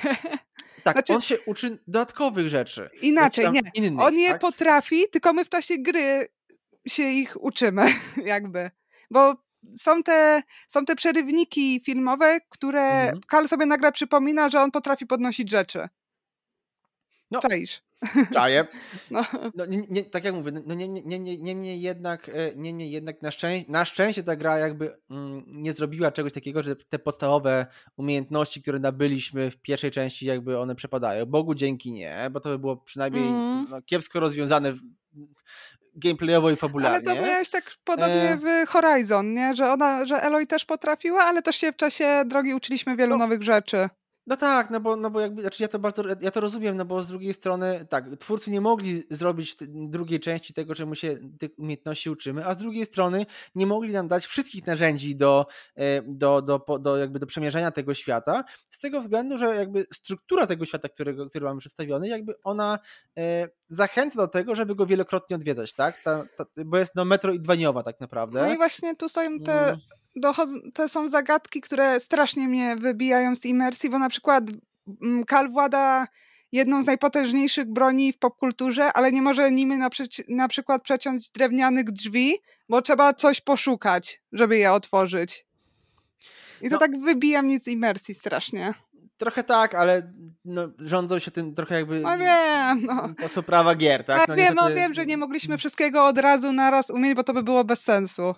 [0.84, 2.90] Tak, znaczy, on się uczy dodatkowych rzeczy.
[3.02, 3.60] Inaczej, nie.
[3.74, 4.40] Innych, on je tak?
[4.40, 6.28] potrafi, tylko my w czasie gry
[6.88, 7.86] się ich uczymy,
[8.34, 8.70] jakby.
[9.10, 9.34] Bo
[9.76, 13.20] są te, są te przerywniki filmowe, które mhm.
[13.26, 15.88] Kal sobie nagle przypomina, że on potrafi podnosić rzeczy.
[17.30, 17.82] No, Czaisz.
[18.32, 18.64] Czaję.
[19.10, 19.24] No.
[19.54, 23.22] no nie, nie, tak jak mówię, no nie, nie, nie, niemniej jednak, e, niemniej jednak
[23.22, 27.66] na, szczęście, na szczęście ta gra jakby mm, nie zrobiła czegoś takiego, że te podstawowe
[27.96, 31.26] umiejętności, które nabyliśmy w pierwszej części jakby one przepadają.
[31.26, 33.66] Bogu dzięki nie, bo to by było przynajmniej mm.
[33.70, 34.74] no, kiepsko rozwiązane
[35.96, 37.10] gameplayowo i fabularnie.
[37.10, 38.36] Ale to miałeś tak podobnie e...
[38.36, 39.54] w Horizon, nie?
[39.54, 43.24] Że ona, że Eloy też potrafiła, ale też się w czasie drogi uczyliśmy wielu no.
[43.24, 43.88] nowych rzeczy.
[44.26, 46.84] No tak, no bo, no bo jakby, znaczy ja to bardzo, ja to rozumiem, no
[46.84, 51.50] bo z drugiej strony, tak, twórcy nie mogli zrobić drugiej części tego, czemu się tych
[51.58, 56.42] umiejętności uczymy, a z drugiej strony nie mogli nam dać wszystkich narzędzi do, e, do,
[56.42, 60.88] do, do, jakby do przemierzania tego świata, z tego względu, że jakby struktura tego świata,
[60.88, 62.78] którego, który mamy przedstawiony, jakby ona
[63.18, 66.02] e, zachęca do tego, żeby go wielokrotnie odwiedzać, tak?
[66.02, 68.42] Ta, ta, bo jest no metroidwaniowa tak naprawdę.
[68.42, 69.76] No i właśnie tu są te...
[70.16, 74.44] Dochodzą, to są zagadki, które strasznie mnie wybijają z imersji, bo na przykład
[75.02, 76.06] mm, Kal włada
[76.52, 79.88] jedną z najpotężniejszych broni w popkulturze, ale nie może nimi na,
[80.28, 82.34] na przykład przeciąć drewnianych drzwi,
[82.68, 85.46] bo trzeba coś poszukać, żeby je otworzyć.
[86.62, 86.78] I to no.
[86.78, 88.74] tak wybija mnie z imersji strasznie.
[89.16, 90.12] Trochę tak, ale
[90.44, 92.00] no, rządzą się tym trochę jakby.
[92.00, 93.08] No wiem, no.
[93.20, 94.28] To są prawa gier, tak?
[94.28, 97.42] No, wiem, no wiem, że nie mogliśmy wszystkiego od razu naraz umieć, bo to by
[97.42, 98.34] było bez sensu.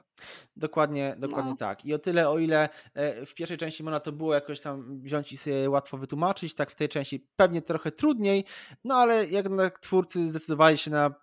[0.56, 1.56] Dokładnie, dokładnie no.
[1.56, 1.84] tak.
[1.84, 5.32] I o tyle, o ile e, w pierwszej części można to było jakoś tam wziąć
[5.32, 8.44] i sobie łatwo wytłumaczyć, tak w tej części pewnie trochę trudniej,
[8.84, 11.14] no ale jednak twórcy zdecydowali się na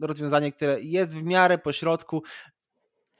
[0.00, 2.22] rozwiązanie, które jest w miarę pośrodku,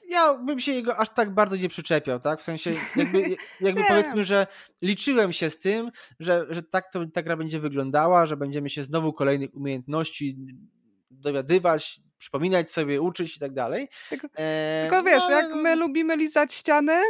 [0.09, 2.41] ja bym się jego aż tak bardzo nie przyczepiał, tak?
[2.41, 4.47] W sensie, jakby, jakby powiedzmy, że
[4.83, 5.91] liczyłem się z tym,
[6.21, 10.37] że, że tak to, ta gra będzie wyglądała, że będziemy się znowu kolejnych umiejętności
[11.11, 13.89] dowiadywać, przypominać sobie, uczyć i tak dalej.
[14.09, 17.03] Tylko, e, tylko wiesz, no, jak my lubimy lizać ściany,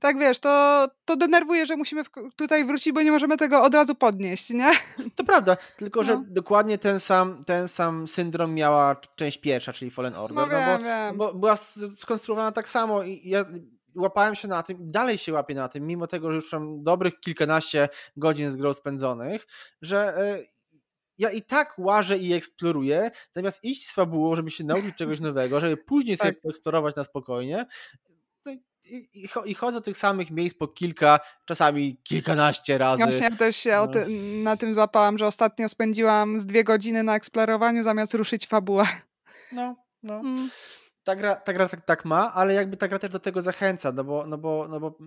[0.00, 2.02] tak wiesz, to, to denerwuje, że musimy
[2.36, 4.70] tutaj wrócić, bo nie możemy tego od razu podnieść, nie?
[5.16, 6.24] To prawda, tylko że no.
[6.28, 10.36] dokładnie ten sam, ten sam syndrom miała część pierwsza, czyli Fallen Order.
[10.36, 11.16] No, wiem, no bo, wiem.
[11.16, 11.56] bo była
[11.96, 13.44] skonstruowana tak samo i ja
[13.94, 17.20] łapałem się na tym, dalej się łapię na tym, mimo tego, że już mam dobrych
[17.20, 19.46] kilkanaście godzin z grą spędzonych,
[19.82, 20.38] że e,
[21.18, 25.60] ja i tak łażę i eksploruję, zamiast iść z fabułą, żeby się nauczyć czegoś nowego,
[25.60, 26.26] żeby później tak.
[26.26, 27.66] sobie poeksplorować na spokojnie,
[28.90, 33.02] i, i chodzę do tych samych miejsc po kilka, czasami kilkanaście razy.
[33.02, 33.88] Właśnie ja też się no.
[33.88, 34.06] ty,
[34.42, 38.86] na tym złapałam, że ostatnio spędziłam z dwie godziny na eksplorowaniu zamiast ruszyć fabułę.
[39.52, 40.14] No, no.
[40.14, 40.50] Mm.
[41.04, 43.92] Ta gra, ta gra tak, tak, ma, ale jakby ta gra też do tego zachęca,
[43.92, 44.98] no bo, no bo, no bo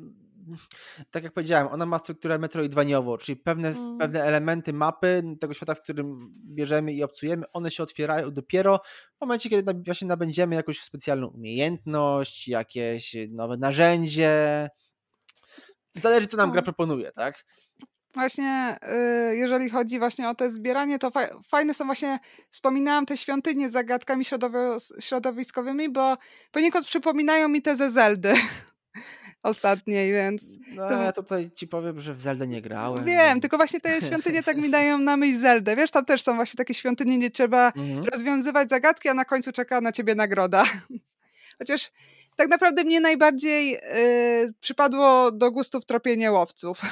[1.11, 3.97] tak jak powiedziałem, ona ma strukturę metroidwaniową, czyli pewne, mm.
[3.97, 8.79] pewne elementy mapy tego świata, w którym bierzemy i obcujemy, one się otwierają dopiero
[9.17, 14.69] w momencie, kiedy właśnie nabędziemy jakąś specjalną umiejętność, jakieś nowe narzędzie.
[15.95, 17.45] Zależy, co nam gra proponuje, tak?
[18.13, 18.77] Właśnie,
[19.31, 21.11] y, jeżeli chodzi właśnie o to zbieranie, to
[21.47, 22.19] fajne są właśnie,
[22.51, 24.25] wspominałam te świątynie z zagadkami
[24.99, 26.17] środowiskowymi, bo
[26.51, 28.33] poniekąd przypominają mi te ze Zeldy.
[29.43, 30.43] ostatniej, więc...
[30.75, 31.03] No, to...
[31.03, 33.05] ja tutaj ci powiem, że w Zeldę nie grałem.
[33.05, 35.75] Wiem, tylko właśnie te świątynie tak mi dają na myśl Zeldę.
[35.75, 38.03] Wiesz, tam też są właśnie takie świątynie, gdzie trzeba mhm.
[38.03, 40.63] rozwiązywać zagadki, a na końcu czeka na ciebie nagroda.
[41.59, 41.91] Chociaż
[42.35, 46.81] tak naprawdę mnie najbardziej yy, przypadło do gustów tropienie łowców.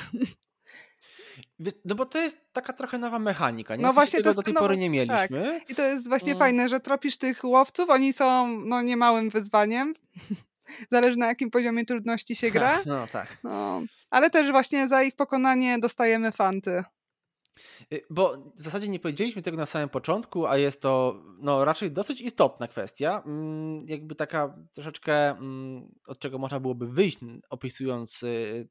[1.85, 3.83] No bo to jest taka trochę nowa mechanika, nie?
[3.83, 5.29] No właśnie, tego jest do tej pory nie tak.
[5.31, 5.61] mieliśmy.
[5.69, 6.39] I to jest właśnie Mm.
[6.39, 9.93] fajne, że tropisz tych łowców, oni są no niemałym wyzwaniem.
[10.91, 12.79] Zależy na jakim poziomie trudności się gra.
[12.85, 13.37] No tak.
[13.43, 16.83] No, ale też właśnie za ich pokonanie dostajemy fanty.
[17.93, 21.91] Y, Bo w zasadzie nie powiedzieliśmy tego na samym początku, a jest to no, raczej
[21.91, 23.23] dosyć istotna kwestia.
[23.25, 27.17] Mm, Jakby taka troszeczkę, mm, od czego można byłoby wyjść,
[27.49, 28.67] opisując y,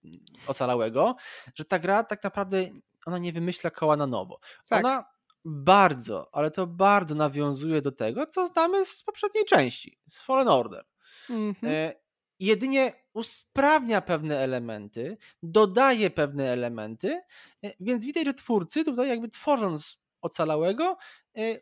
[0.46, 1.16] ocalałego,
[1.55, 2.68] że ta gra tak naprawdę
[3.07, 4.40] ona nie wymyśla koła na nowo.
[4.68, 4.85] Tak.
[4.85, 5.05] Ona
[5.44, 10.85] bardzo, ale to bardzo nawiązuje do tego, co znamy z poprzedniej części, z Fallen Order.
[11.30, 11.72] Mhm.
[11.72, 11.94] E,
[12.40, 17.20] jedynie usprawnia pewne elementy, dodaje pewne elementy,
[17.64, 20.96] e, więc widać, że twórcy tutaj jakby tworząc ocalałego
[21.36, 21.60] e,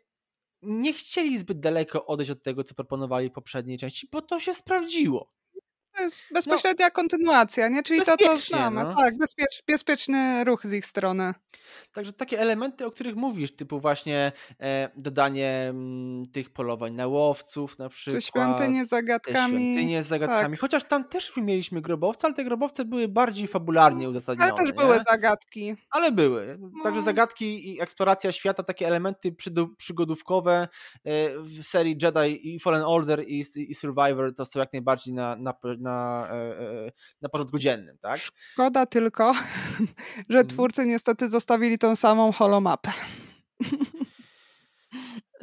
[0.61, 4.53] nie chcieli zbyt daleko odejść od tego, co proponowali w poprzedniej części, bo to się
[4.53, 5.33] sprawdziło.
[5.99, 7.83] To jest bezpośrednia kontynuacja, nie?
[7.83, 8.83] Czyli to, co no znamy.
[8.83, 8.95] no.
[8.95, 11.33] Tak, bezpiecz, bezpieczny ruch z ich strony.
[11.93, 14.31] Także takie elementy, o których mówisz, typu właśnie
[14.61, 18.23] e, dodanie mm, tych polowań na łowców na Czy przykład.
[18.23, 19.37] świątynie z zagadkami.
[19.73, 20.51] świątynie z zagadkami.
[20.55, 20.61] tak.
[20.61, 24.51] Chociaż tam też mieliśmy grobowce, ale te grobowce były bardziej fabularnie uzasadnione.
[24.51, 24.73] Ale też nie?
[24.73, 25.75] były zagadki.
[25.91, 26.59] Ale były.
[26.83, 27.05] Także No.
[27.05, 29.35] zagadki i eksploracja świata, takie elementy
[29.77, 30.67] przygodówkowe
[31.05, 35.35] e, w serii Jedi i Fallen Order i, i Survivor to są jak najbardziej na,
[35.35, 35.88] na, na,
[36.31, 36.35] e,
[36.87, 38.19] e, na porządku dziennym, tak?
[38.19, 39.33] Szkoda tylko,
[40.29, 40.47] że Mhm.
[40.47, 42.91] twórcy niestety zostawili tą samą holomapę.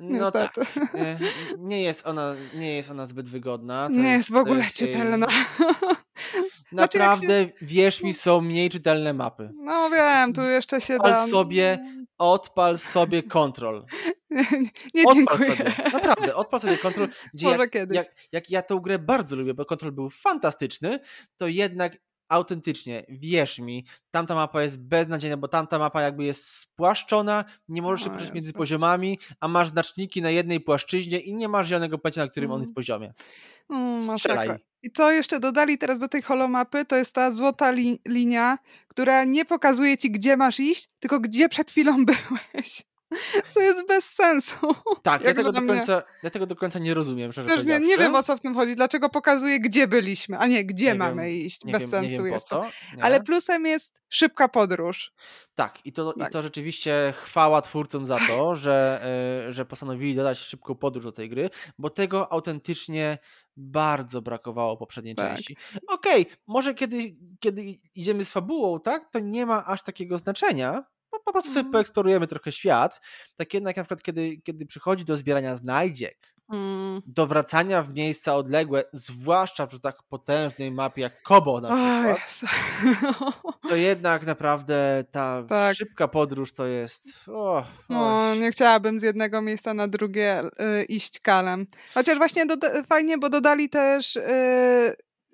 [0.00, 0.56] No tak.
[0.56, 0.98] Niestety.
[0.98, 1.18] E,
[1.58, 3.86] Nie jest ona, nie jest ona zbyt wygodna.
[3.86, 5.26] To Nie jest w to ogóle jest, czytelna.
[6.72, 9.50] Znaczy, jak się- Naprawdę, wierz mi, są mniej czytelne mapy.
[9.62, 11.26] No wiem, tu jeszcze się da.
[11.26, 11.78] sobie,
[12.18, 13.84] odpal sobie kontrol.
[14.94, 15.56] Nie, Odpal dziękuję.
[15.56, 17.08] sobie, naprawdę, odpal sobie kontrol.
[17.34, 20.98] Gdzie jak, jak, jak ja tę grę bardzo lubię, bo kontrol był fantastyczny,
[21.36, 21.96] to jednak
[22.28, 28.04] autentycznie, wierz mi, tamta mapa jest beznadziejna, bo tamta mapa jakby jest spłaszczona, nie możesz
[28.04, 32.20] się poruszać między poziomami, a masz znaczniki na jednej płaszczyźnie i nie masz zielonego pojęcia,
[32.20, 32.62] na którym on Mm.
[32.62, 33.12] jest poziomie.
[33.70, 34.48] Mm, Strzelaj.
[34.48, 34.66] masakra.
[34.82, 38.58] I co jeszcze dodali teraz do tej holomapy, to jest ta złota li- linia,
[38.88, 42.82] która nie pokazuje ci, gdzie masz iść, tylko gdzie przed chwilą byłeś.
[43.54, 44.56] Co jest bez sensu.
[45.02, 48.14] Tak, ja tego, do końca, ja tego do końca nie rozumiem, szczerze nie, nie wiem
[48.14, 51.30] o co w tym chodzi, dlaczego pokazuje, gdzie byliśmy, a nie gdzie Nie mamy wiem,
[51.30, 51.64] iść.
[51.64, 52.66] Bez wiem, sensu wiem jest to.
[52.96, 53.04] Nie?
[53.04, 55.12] Ale plusem jest szybka podróż.
[55.54, 56.28] Tak, i to, Tak.
[56.28, 59.00] i to rzeczywiście chwała twórcom za to, że,
[59.48, 63.18] e, że postanowili dodać szybką podróż do tej gry, bo tego autentycznie
[63.56, 65.34] bardzo brakowało poprzedniej Tak.
[65.34, 65.56] części.
[65.88, 67.62] Okej, może kiedy, kiedy
[67.94, 70.84] idziemy z fabułą, tak, to nie ma aż takiego znaczenia,
[71.18, 71.72] bo po prostu sobie Mhm.
[71.72, 73.00] poeksplorujemy trochę świat.
[73.36, 77.02] Tak jednak na przykład, kiedy, kiedy przychodzi do zbierania znajdziek, Mm.
[77.06, 82.46] do wracania w miejsca odległe, zwłaszcza przy tak potężnej mapie jak Kobo na przykład, Jezu.
[83.68, 85.76] to jednak naprawdę ta Tak.
[85.76, 87.28] szybka podróż to jest.
[87.28, 90.42] O, No, nie chciałabym z jednego miejsca na drugie
[90.80, 91.66] y, iść kalem.
[91.94, 92.46] Chociaż właśnie
[92.88, 94.22] fajnie, bo dodali też y,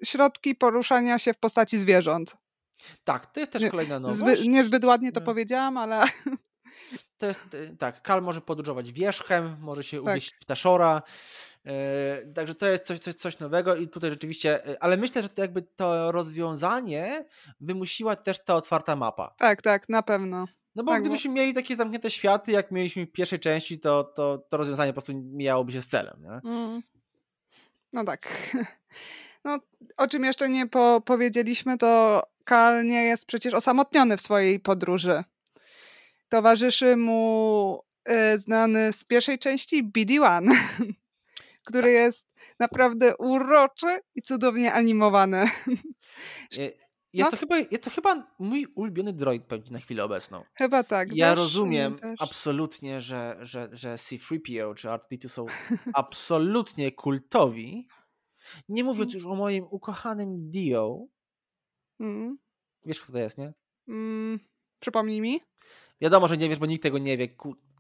[0.04, 2.36] środki poruszania się w postaci zwierząt.
[3.04, 4.18] Tak, to jest też kolejna nowość.
[4.38, 5.26] Zby, niezbyt ładnie to No.
[5.26, 6.04] powiedziałam, ale
[7.18, 10.22] To jest y, tak, Kal może podróżować wierzchem, może się Tak.
[10.22, 11.02] w ptaszora.
[11.66, 15.42] y, Także to jest coś, coś, coś nowego i tutaj rzeczywiście, ale myślę, że to
[15.42, 17.24] jakby to rozwiązanie
[17.60, 19.34] wymusiła też ta otwarta mapa.
[19.38, 20.46] tak, tak, na pewno.
[20.74, 24.04] No bo Tak, bo- gdybyśmy mieli takie zamknięte światy, jak mieliśmy w pierwszej części, to,
[24.04, 26.22] to, to rozwiązanie po prostu mijałoby się z celem.
[26.22, 26.50] Nie?
[26.50, 26.82] Mm.
[27.92, 28.28] No tak.
[29.44, 29.58] No,
[29.96, 35.24] o czym jeszcze nie po powiedzieliśmy, to Kal nie jest przecież osamotniony w swojej podróży.
[36.28, 37.80] Towarzyszy mu
[38.34, 40.50] y, znany z pierwszej części BD-1,
[41.66, 42.28] który jest
[42.58, 45.44] naprawdę uroczy i cudownie animowany.
[46.58, 46.82] Y,
[47.14, 47.30] Jest, No.
[47.30, 50.44] to chyba, jest to chyba mój ulubiony droid pewnie na chwilę obecną.
[50.54, 51.16] Chyba tak.
[51.16, 55.46] Ja rozumiem absolutnie, że, że, że C3PO czy R2D2 są
[55.94, 57.86] absolutnie kultowi.
[58.68, 61.06] Nie mówiąc już o moim ukochanym Dio.
[62.02, 62.38] Mm.
[62.84, 63.52] Wiesz, kto to jest, nie?
[63.88, 64.40] Mm.
[64.80, 65.40] Przypomnij mi.
[66.00, 67.28] Wiadomo, że nie wiesz, bo nikt tego nie wie.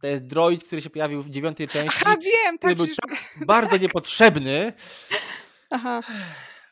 [0.00, 2.74] To jest droid, który się pojawił w dziewiątej części, Aha, wiem, tak.
[2.76, 2.96] był przecież-
[3.36, 4.72] tak bardzo niepotrzebny.
[5.70, 6.00] Aha,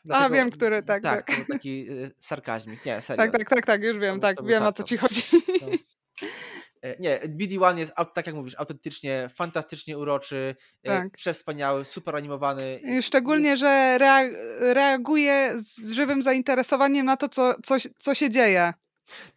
[0.05, 1.45] Dlatego- wiem, który, tak, Tak, tak.
[1.51, 2.85] taki y, sarkazmik.
[2.85, 3.23] Nie, serio.
[3.23, 5.21] tak, tak, tak, tak, już wiem, tak, wiem o co ci chodzi.
[5.61, 5.67] No.
[6.81, 11.03] E, Nie, BD-1 jest, tak jak mówisz, autentycznie, fantastycznie uroczy, tak.
[11.03, 11.11] Tak.
[11.11, 12.81] przewspaniały, super animowany.
[13.01, 14.29] Szczególnie, że rea-
[14.73, 18.73] reaguje z żywym zainteresowaniem na to, co, co, co się dzieje.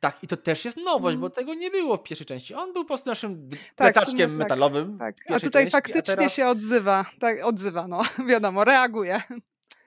[0.01, 1.21] Tak, i to też jest nowość, Mm.
[1.21, 2.55] bo tego nie było w pierwszej części.
[2.55, 4.99] On był po prostu naszym Tak, tak, metalowym.
[4.99, 5.17] Tak.
[5.29, 6.35] A tutaj części, faktycznie teraz...
[6.35, 7.07] się odzywa.
[7.21, 9.23] Tak, odzywa, no, wiadomo, reaguje.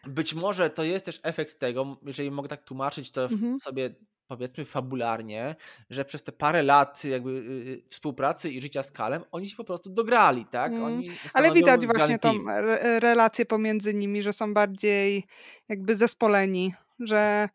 [0.08, 3.60] być może to jest też efekt tego, jeżeli mogę tak tłumaczyć to Mhm.
[3.60, 3.90] sobie
[4.28, 5.56] powiedzmy fabularnie,
[5.90, 9.56] że przez te parę lat jakby y, y, współpracy i życia z Kalem oni się
[9.56, 10.72] po prostu dograli, tak?
[10.72, 11.02] Mm.
[11.34, 15.24] Ale widać właśnie tą re relację pomiędzy nimi, że są bardziej
[15.70, 17.50] jakby zespoleni, że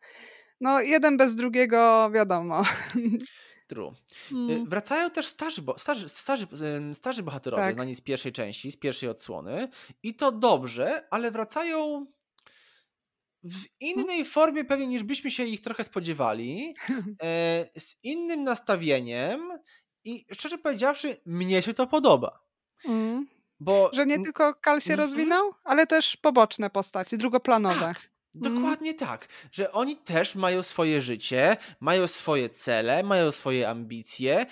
[0.61, 2.63] no jeden bez drugiego wiadomo.
[3.67, 3.93] True.
[4.31, 4.69] Y, Mm.
[4.69, 6.47] Wracają też starzy, bo, starzy, starzy,
[6.93, 7.73] starzy bohaterowie, Tak.
[7.73, 9.67] znani z pierwszej części, z pierwszej odsłony
[10.03, 12.05] i to dobrze, ale wracają
[13.43, 13.65] w Mm.
[13.79, 16.75] innej formie pewnie niż byśmy się ich trochę spodziewali,
[17.23, 19.49] e, z innym nastawieniem
[20.03, 22.39] i szczerze powiedziawszy, mnie się to podoba.
[22.85, 23.27] Mm.
[23.59, 24.99] Bo Że nie tylko Kal się Mhm.
[25.09, 27.79] rozwinął, ale też poboczne postaci, drugoplanowe.
[27.79, 34.45] tak, dokładnie tak, że oni też mają swoje życie, mają swoje cele, mają swoje ambicje.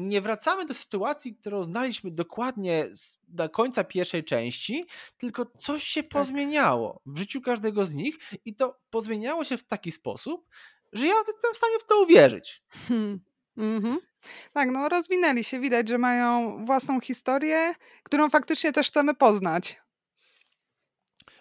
[0.00, 2.86] Nie wracamy do sytuacji, którą znaliśmy dokładnie
[3.28, 4.86] do końca pierwszej części,
[5.18, 6.10] tylko coś się Tak.
[6.12, 10.46] pozmieniało w życiu każdego z nich i to pozmieniało się w taki sposób,
[10.92, 12.62] że ja jestem w stanie w to uwierzyć.
[12.88, 13.20] Hmm.
[13.56, 13.98] Mhm.
[14.52, 19.76] Tak, no rozwinęli się, widać, że mają własną historię, którą faktycznie też chcemy poznać.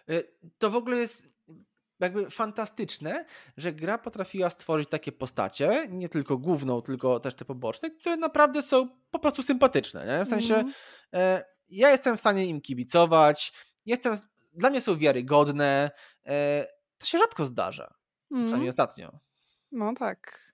[0.10, 1.37] Y, To w ogóle jest
[2.00, 3.26] jakby fantastyczne,
[3.58, 8.62] że gra potrafiła stworzyć takie postacie, nie tylko główną, tylko też te poboczne, które naprawdę
[8.62, 10.06] są po prostu sympatyczne.
[10.06, 10.26] Nie?
[10.26, 10.74] W sensie Mhm.
[11.14, 13.54] e, ja jestem w stanie im kibicować,
[13.86, 14.16] jestem,
[14.54, 15.92] dla mnie są wiarygodne.
[16.26, 17.94] E, to się rzadko zdarza,
[18.26, 18.70] przynajmniej Mhm.
[18.70, 19.20] ostatnio.
[19.72, 20.48] No tak.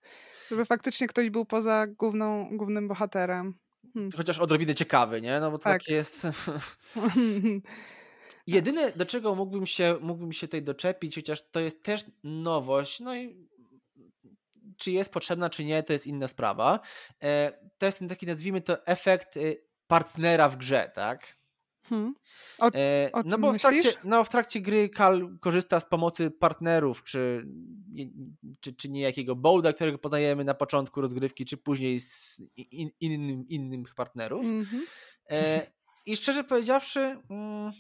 [0.52, 3.54] Żeby faktycznie ktoś był poza główną, głównym bohaterem.
[3.94, 4.12] Hmm.
[4.18, 5.40] Chociaż odrobinę ciekawy, nie?
[5.40, 5.88] No bo to tak, Tak.
[5.90, 6.28] jest.
[8.48, 13.16] Jedyne, do czego mógłbym się, mógłbym się tutaj doczepić, chociaż to jest też nowość, no
[13.16, 13.48] i
[14.78, 16.80] czy jest potrzebna, czy nie, to jest inna sprawa.
[17.24, 21.38] E, To jest ten taki, nazwijmy to, efekt y, partnera w grze, tak?
[21.90, 22.16] Hmm.
[22.60, 26.32] O, E, o No bo w trakcie, no w trakcie gry Kal korzysta z pomocy
[26.32, 27.46] partnerów, czy,
[28.60, 33.96] czy, czy niejakiego Bolda, którego podajemy na początku rozgrywki, czy później z in, innym, innych
[33.96, 34.46] partnerów.
[34.46, 34.86] Mhm.
[35.30, 35.68] E,
[36.06, 37.72] I szczerze powiedziawszy, mm,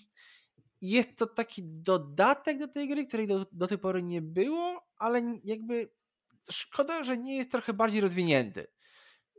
[0.83, 5.21] jest to taki dodatek do tej gry, której do, do tej pory nie było, ale
[5.43, 5.89] jakby
[6.51, 8.67] szkoda, że nie jest trochę bardziej rozwinięty.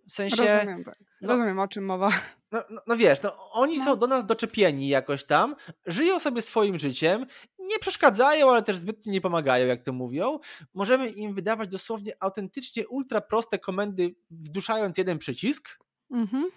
[0.08, 0.96] W sensie, Rozumiem, tak.
[1.20, 2.10] no- Rozumiem, o czym mowa.
[2.52, 3.84] no, no, no wiesz, no, oni No.
[3.84, 7.26] są do nas doczepieni jakoś tam, żyją sobie swoim życiem,
[7.58, 10.38] nie przeszkadzają, ale też zbytnio nie pomagają, jak to mówią.
[10.74, 15.78] Możemy im wydawać dosłownie autentycznie ultra proste komendy, wduszając jeden przycisk,
[16.10, 16.50] Mhm.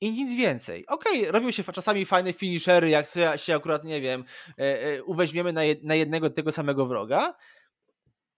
[0.00, 0.86] I nic więcej.
[0.86, 4.24] Okej, robią się czasami fajne finishery, jak się, się akurat, nie wiem,
[4.58, 7.34] e, e, uweźmiemy na, jed, na jednego tego samego wroga.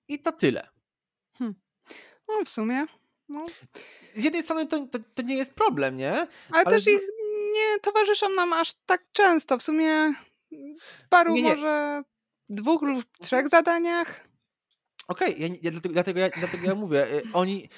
[0.09, 0.69] I to tyle.
[2.29, 2.87] No w sumie.
[3.29, 3.47] No.
[4.15, 6.13] Z jednej strony to, to, to nie jest problem, nie?
[6.13, 7.01] Ale, Ale też ich
[7.55, 9.59] nie towarzyszą nam aż tak często.
[9.59, 10.15] W sumie
[10.81, 11.49] w paru Nie, nie.
[11.55, 12.03] może
[12.49, 14.29] dwóch lub trzech zadaniach.
[15.09, 17.69] Okej, ja, nie- ja, dlatego, dlatego, ja, dlatego ja mówię, e, oni,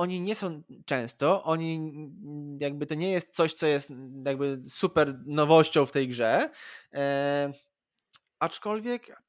[0.00, 4.62] oni nie są często, oni mm, jakby to nie jest coś, co jest mm, jakby
[4.68, 6.50] super nowością w tej grze.
[6.94, 7.52] E,
[8.38, 9.22] aczkolwiek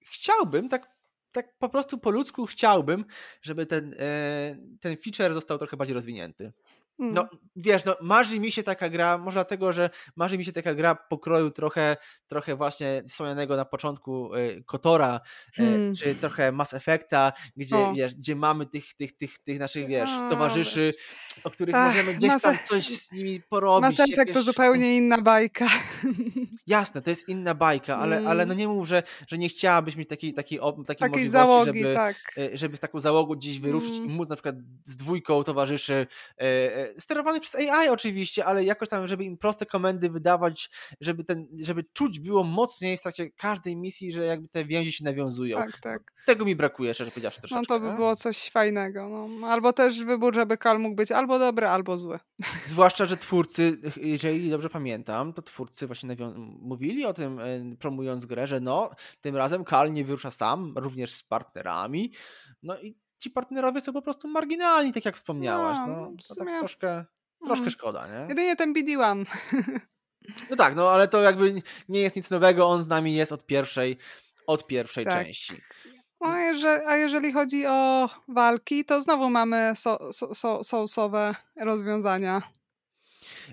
[0.00, 0.88] chciałbym, tak,
[1.32, 3.04] tak po prostu po ludzku chciałbym,
[3.42, 6.52] żeby ten, e, ten feature został trochę bardziej rozwinięty.
[6.98, 7.14] Mm.
[7.14, 10.74] No wiesz, no marzy mi się taka gra, może dlatego, że marzy mi się taka
[10.74, 15.94] gra pokroju trochę, trochę właśnie wspomnianego na początku y, Kotora, y, Hmm.
[15.94, 17.92] czy trochę Mass Effecta, gdzie O.
[17.94, 20.94] wiesz, gdzie mamy tych, tych, tych, tych naszych, wiesz, towarzyszy,
[21.44, 23.82] o których Ach, możemy gdzieś tam E- coś z nimi porobić.
[23.82, 25.66] Mass Effect to jakieś- zupełnie inna bajka.
[26.66, 28.48] Jasne, to jest inna bajka, ale, ale Mm.
[28.48, 31.94] no nie mów, że, że nie chciałabyś mieć takiej, takiej, takiej Takiej możliwości, załogi, żeby,
[31.94, 32.16] tak.
[32.38, 34.10] e, żeby z taką załogą gdzieś wyruszyć i Mm.
[34.10, 34.54] móc na przykład
[34.84, 36.06] z dwójką towarzyszy,
[36.40, 36.42] e,
[36.76, 40.70] e, sterowany przez AI oczywiście, ale jakoś tam, żeby im proste komendy wydawać,
[41.00, 45.04] żeby, ten, żeby czuć było mocniej w trakcie każdej misji, że jakby te więzi się
[45.04, 45.58] nawiązują.
[45.58, 46.12] Tak, tak.
[46.26, 47.74] Tego mi brakuje, szczerze powiedziawszy troszeczkę.
[47.74, 49.08] No to by było coś fajnego.
[49.08, 49.46] No.
[49.46, 52.18] Albo też wybór, żeby Kal mógł być albo dobry, albo zły.
[52.66, 56.16] Zwłaszcza, że twórcy, jeżeli dobrze pamiętam, to twórcy właśnie
[56.60, 61.14] mówili o tym, e, promując grę, że no, tym razem Kal nie wyrusza sam, również
[61.14, 62.12] z partnerami.
[62.62, 65.78] No i ci partnerowie są po prostu marginalni, tak jak wspomniałaś.
[65.80, 67.04] No, No, to tak troszkę,
[67.44, 67.70] troszkę Mm.
[67.70, 68.26] szkoda, nie?
[68.28, 69.24] Jedynie ten BD-1.
[70.50, 73.46] No tak, no ale to jakby nie jest nic nowego, on z nami jest od
[73.46, 73.96] pierwszej,
[74.46, 75.14] od pierwszej Tak.
[75.24, 75.54] części.
[76.20, 81.34] No, a, jeże, a jeżeli chodzi o walki, to znowu mamy so, so, so, sousowe
[81.56, 82.42] rozwiązania.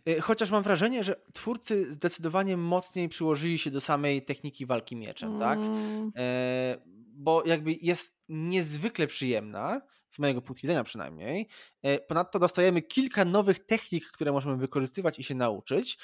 [0.10, 5.40] Y, Chociaż mam wrażenie, że twórcy zdecydowanie mocniej przyłożyli się do samej techniki walki mieczem,
[5.40, 5.58] tak?
[5.60, 6.78] Mm, E,
[7.14, 9.82] bo jakby jest niezwykle przyjemna,
[10.14, 11.48] z mojego punktu widzenia przynajmniej.
[11.84, 15.98] E, Ponadto dostajemy kilka nowych technik, które możemy wykorzystywać i się nauczyć.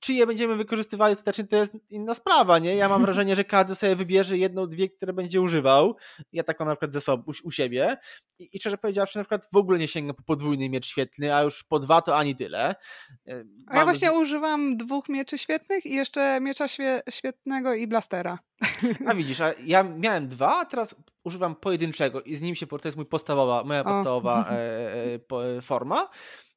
[0.00, 2.76] Czy je będziemy wykorzystywali ostatecznie, to jest inna sprawa, nie?
[2.76, 5.96] Ja mam wrażenie, że każdy sobie wybierze jedną, dwie, które będzie używał.
[6.32, 7.96] Ja tak mam na przykład ze sobą, u, u siebie.
[8.38, 11.42] I, I szczerze powiedziawszy, na przykład w ogóle nie sięgam po podwójny miecz świetny, a
[11.42, 12.74] już po dwa to ani tyle.
[13.26, 13.44] Mam...
[13.66, 18.38] A ja właśnie używam dwóch mieczy świetnych i jeszcze miecza świe świetnego i blastera.
[19.06, 22.78] A widzisz, a ja miałem dwa, a teraz używam pojedynczego i z nim się, to
[22.84, 25.18] jest mój podstawowa, moja podstawowa e,
[25.58, 26.08] e, forma.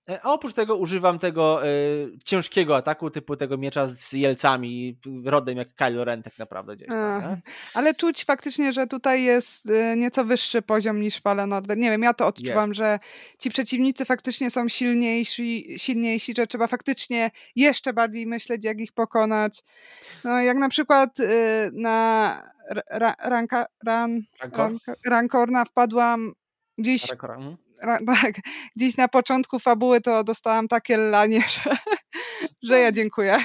[0.10, 5.58] E, a oprócz tego używam tego y, ciężkiego ataku, typu tego miecza z jelcami, rodem
[5.58, 7.38] jak Kylo Ren tak naprawdę gdzieś tam,
[7.74, 11.78] Ale czuć faktycznie, że tutaj jest y, nieco wyższy poziom niż Fallen Order.
[11.78, 12.78] Nie wiem, ja to odczuwam, jest.
[12.78, 13.00] że
[13.40, 19.64] ci przeciwnicy faktycznie są silniejsi, silniejsi, że trzeba faktycznie jeszcze bardziej myśleć, jak ich pokonać.
[20.24, 21.26] No, jak na przykład y,
[21.74, 22.44] na
[22.90, 24.22] ra, ranka, ran?
[25.06, 26.34] Rankorna wpadłam
[26.78, 27.12] gdzieś...
[27.12, 27.67] Mhm
[28.22, 28.36] tak,
[28.76, 31.78] gdzieś na początku fabuły to dostałam takie lanie, że,
[32.64, 33.38] że ja dziękuję.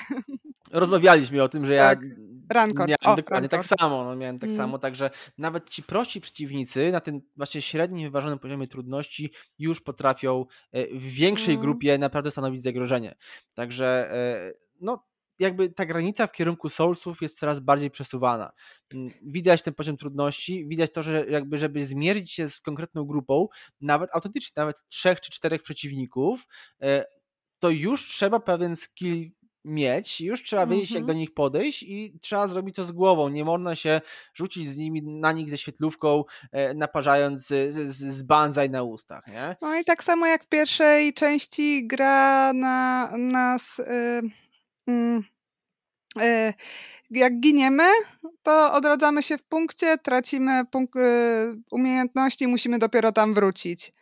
[0.71, 2.03] Rozmawialiśmy o tym, że tak.
[2.03, 2.09] ja
[2.53, 2.89] Rankor.
[2.89, 3.69] Miałem o, dokładnie Rankor.
[3.69, 4.57] tak samo, no miałem tak mm.
[4.57, 10.47] samo, także nawet ci prości przeciwnicy na tym właśnie średnim, wyważonym poziomie trudności już potrafią
[10.73, 11.63] e, w większej mm.
[11.67, 13.15] grupie naprawdę stanowić zagrożenie.
[13.55, 15.05] Także e, no
[15.39, 18.53] jakby ta granica w kierunku Soulsów jest coraz bardziej przesuwana.
[18.95, 23.49] Mm, widać ten poziom trudności, widać to, że jakby żeby zmierzyć się z konkretną grupą,
[23.81, 26.47] nawet autentycznie, nawet trzech czy czterech przeciwników,
[26.83, 27.05] e,
[27.59, 29.31] to już trzeba pewien skill
[29.65, 31.07] mieć, już trzeba wiedzieć, mm -hmm.
[31.07, 33.29] jak do nich podejść i trzeba zrobić to z głową.
[33.29, 34.01] Nie można się
[34.35, 39.27] rzucić z nimi na nich ze świetlówką, e, naparzając z, z, z banzai na ustach.
[39.27, 39.57] Nie?
[39.61, 43.79] No i tak samo jak w pierwszej części gra na nas.
[43.79, 44.42] Yy,
[44.87, 45.23] yy,
[46.21, 46.55] E,
[47.11, 47.89] jak giniemy,
[48.43, 51.01] to odradzamy się w punkcie, tracimy punk e,
[51.71, 53.93] umiejętności, musimy dopiero tam wrócić.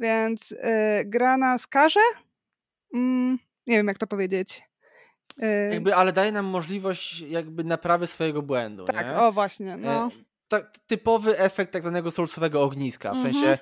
[0.00, 2.00] Więc e, gra nas karze?
[2.94, 4.62] Mm, nie wiem, jak to powiedzieć.
[5.70, 8.84] Jakby, ale daje nam możliwość jakby naprawy swojego błędu.
[8.84, 9.16] Tak, nie?
[9.16, 9.76] o właśnie.
[9.76, 10.10] No.
[10.48, 13.12] Tak, typowy efekt tak zwanego soulsowego ogniska.
[13.12, 13.32] W mhm.
[13.32, 13.58] sensie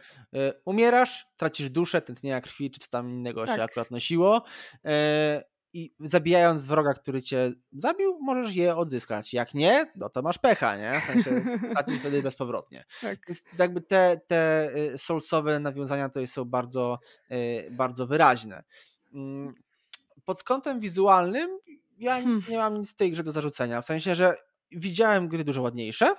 [0.64, 3.56] umierasz, tracisz duszę, tętnienia krwi, czy co tam innego tak.
[3.56, 4.42] się akurat nosiło
[5.72, 9.32] i zabijając wroga, który cię zabił, możesz je odzyskać.
[9.32, 11.00] Jak nie, no to masz pecha, nie?
[11.00, 12.84] W sensie stracisz wtedy bezpowrotnie.
[13.00, 13.18] Tak.
[13.28, 16.98] Więc jakby te, te y, soulsowe nawiązania to są bardzo,
[17.32, 18.64] y, bardzo wyraźne.
[19.14, 19.54] Mm,
[20.24, 21.58] pod kątem wizualnym
[22.00, 22.42] ja hmm.
[22.48, 23.82] nie mam nic w tej grze do zarzucenia.
[23.82, 24.34] W sensie, że
[24.72, 26.14] widziałem gry dużo ładniejsze,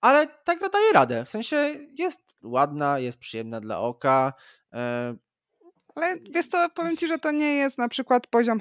[0.00, 1.24] ale ta gra daje radę.
[1.24, 1.56] W sensie
[1.98, 4.32] jest ładna, jest przyjemna dla oka.
[5.98, 8.60] Ale wiesz co, powiem ci, że to nie jest na przykład poziom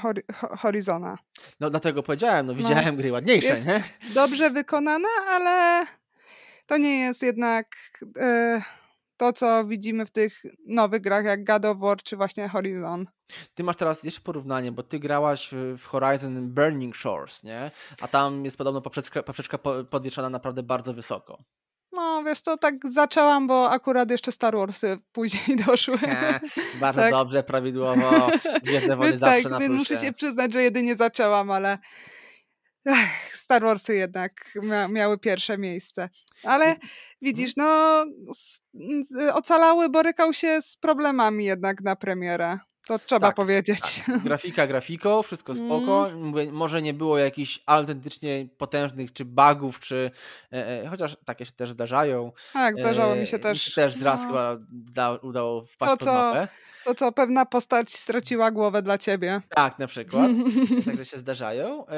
[0.59, 1.17] Horizona.
[1.59, 3.83] No dlatego powiedziałem, no, no widziałem no, gry ładniejsze, jest nie?
[4.13, 5.85] Dobrze wykonana, ale
[6.65, 7.67] to nie jest jednak
[8.19, 8.61] e,
[9.17, 13.05] to, co widzimy w tych nowych grach, jak God of War czy właśnie Horizon.
[13.53, 17.71] Ty masz teraz jeszcze porównanie, bo ty grałaś w Horizon Burning Shores, nie?
[18.01, 19.57] A tam jest podobno poprzeczka, poprzeczka
[19.89, 21.43] podwieszana naprawdę bardzo wysoko.
[21.91, 25.99] No, wiesz co, tak zaczęłam, bo akurat jeszcze Star Warsy później doszły.
[26.79, 27.11] bardzo tak.
[27.11, 28.29] dobrze, prawidłowo.
[28.63, 31.77] Gwiezdne wojny więc zawsze tak, na więc muszę się przyznać, że jedynie zaczęłam, ale
[32.87, 36.09] Ech, Star Warsy jednak mia miały pierwsze miejsce.
[36.43, 36.75] Ale
[37.21, 38.03] widzisz, no
[39.33, 42.57] ocalały, borykał się z problemami jednak na premierę.
[42.87, 44.03] To trzeba tak, powiedzieć.
[44.05, 44.23] Tak.
[44.23, 46.09] Grafika grafiką, wszystko spoko.
[46.09, 46.53] Mm.
[46.53, 50.11] Może nie było jakichś autentycznie potężnych czy bugów, czy
[50.53, 52.31] e, e, chociaż takie się też zdarzają.
[52.53, 53.53] Tak, zdarzało e, mi się też.
[53.53, 54.27] Mi się też z raz no.
[54.27, 56.47] chyba da, udało wpaść to, pod mapę.
[56.87, 59.41] To co, pewna postać straciła głowę dla ciebie.
[59.49, 60.31] Tak, na przykład.
[60.85, 61.87] Także się zdarzają.
[61.87, 61.91] E,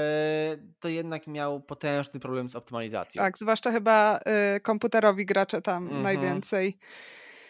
[0.79, 3.23] to jednak miał potężny problem z optymalizacją.
[3.23, 6.03] Tak, zwłaszcza chyba e, komputerowi gracze tam mm -hmm.
[6.03, 6.77] najwięcej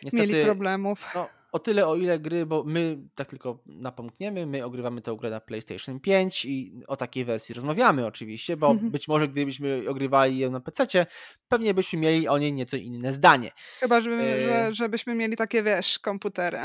[0.04, 1.06] Niestety, mieli problemów.
[1.16, 5.30] No, o tyle, o ile gry, bo my tak tylko napomkniemy, my ogrywamy tę grę
[5.30, 8.92] na PlayStation 5 i o takiej wersji rozmawiamy oczywiście, bo mhm.
[8.92, 11.06] być może gdybyśmy ogrywali ją na PC,
[11.48, 13.52] pewnie byśmy mieli o niej nieco inne zdanie.
[13.80, 14.44] Chyba, żeby, e...
[14.44, 16.60] że, żebyśmy mieli takie, wiesz, komputery.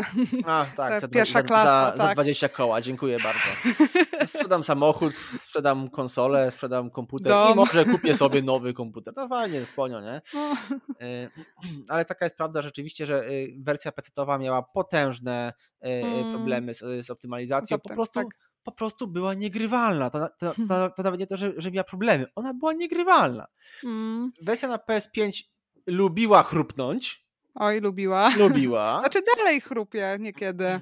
[0.47, 2.09] A, tak, za, pierwsza za, klasa, za, tak.
[2.09, 3.79] za 20 koła, dziękuję bardzo.
[4.27, 7.53] Sprzedam samochód, sprzedam konsolę, sprzedam komputer Dom.
[7.53, 9.15] i może kupię sobie nowy komputer.
[9.15, 10.21] To fajnie, spłonio, nie?
[10.35, 10.57] No.
[11.01, 11.31] E,
[11.93, 15.53] ale taka jest prawda rzeczywiście, że y, wersja PC-towa miała potężne
[15.83, 16.33] e, e, mm.
[16.33, 17.79] problemy z, z optymalizacją.
[17.79, 18.27] Po prostu, tak.
[18.63, 20.11] po prostu była niegrywalna.
[20.11, 22.27] To, to, to, to, nawet nie to, że, że miała problemy.
[22.35, 23.47] Ona była niegrywalna.
[23.85, 24.33] Mm.
[24.43, 25.43] Wersja na PS5
[25.87, 27.27] lubiła chrupnąć.
[27.55, 28.33] Oj, lubiła.
[28.37, 28.97] Lubiła.
[29.01, 30.81] Znaczy dalej chrupie niekiedy.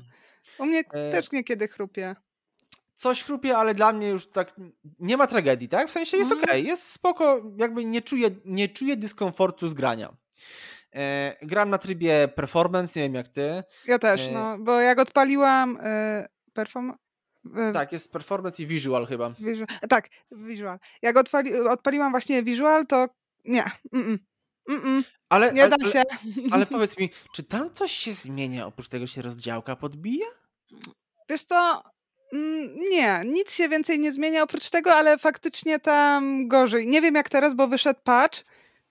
[0.59, 1.11] U mnie e...
[1.11, 2.16] też niekiedy chrupie
[3.03, 4.55] coś chrupie, ale dla mnie już tak
[4.99, 5.88] nie ma tragedii, tak?
[5.88, 6.45] W sensie jest mm.
[6.45, 10.16] okej, okay, jest spoko, jakby nie czuję, nie czuję dyskomfortu z grania.
[10.95, 13.62] E, gram na trybie performance, nie wiem jak ty.
[13.86, 14.32] Ja też, e...
[14.32, 16.93] no, bo jak odpaliłam e, perform
[17.57, 19.30] E, Tak, jest performance i visual chyba.
[19.30, 19.66] Visual.
[19.88, 20.78] Tak, visual.
[21.03, 23.09] Jak odpali, odpaliłam właśnie visual, to
[23.45, 23.64] nie.
[23.95, 24.18] Mm-mm.
[24.70, 25.03] Mm-mm.
[25.28, 26.03] Ale, Nie ale, da ale, się.
[26.51, 30.26] ale powiedz mi, czy tam coś się zmienia oprócz tego, że się rozdziałka podbija?
[31.30, 31.82] Wiesz co?
[32.32, 36.88] Mm, Nie, nic się więcej nie zmienia oprócz tego, ale faktycznie tam gorzej.
[36.88, 38.40] Nie wiem jak teraz, bo wyszedł patch,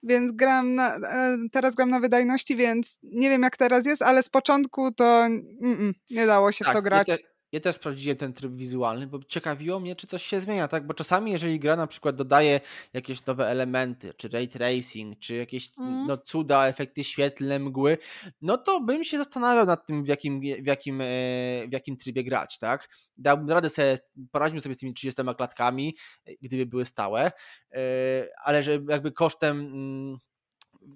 [0.04, 4.24] więc gram na, e, teraz gram na wydajności, więc nie wiem jak teraz jest, ale
[4.24, 5.04] z początku to
[5.64, 7.08] mm-mm, nie dało się w to Tak, ja, grać.
[7.08, 7.18] te,
[7.52, 10.88] ja też sprawdziłem ten tryb wizualny, bo ciekawiło mnie, czy coś się zmienia, tak?
[10.88, 12.62] Bo czasami, jeżeli gra na przykład dodaje
[12.94, 16.08] jakieś nowe elementy, czy ray tracing, czy jakieś Mhm.
[16.08, 17.98] no, cuda, efekty świetlne, mgły,
[18.42, 21.06] no to bym się zastanawiał nad tym, w jakim, w jakim, e,
[21.68, 22.90] w jakim trybie grać, tak?
[23.18, 23.98] Dałbym radę sobie,
[24.32, 27.32] poradziłbym sobie z tymi 30 klatkami, e, gdyby były stałe,
[27.72, 27.82] e,
[28.44, 30.18] ale że jakby kosztem mm,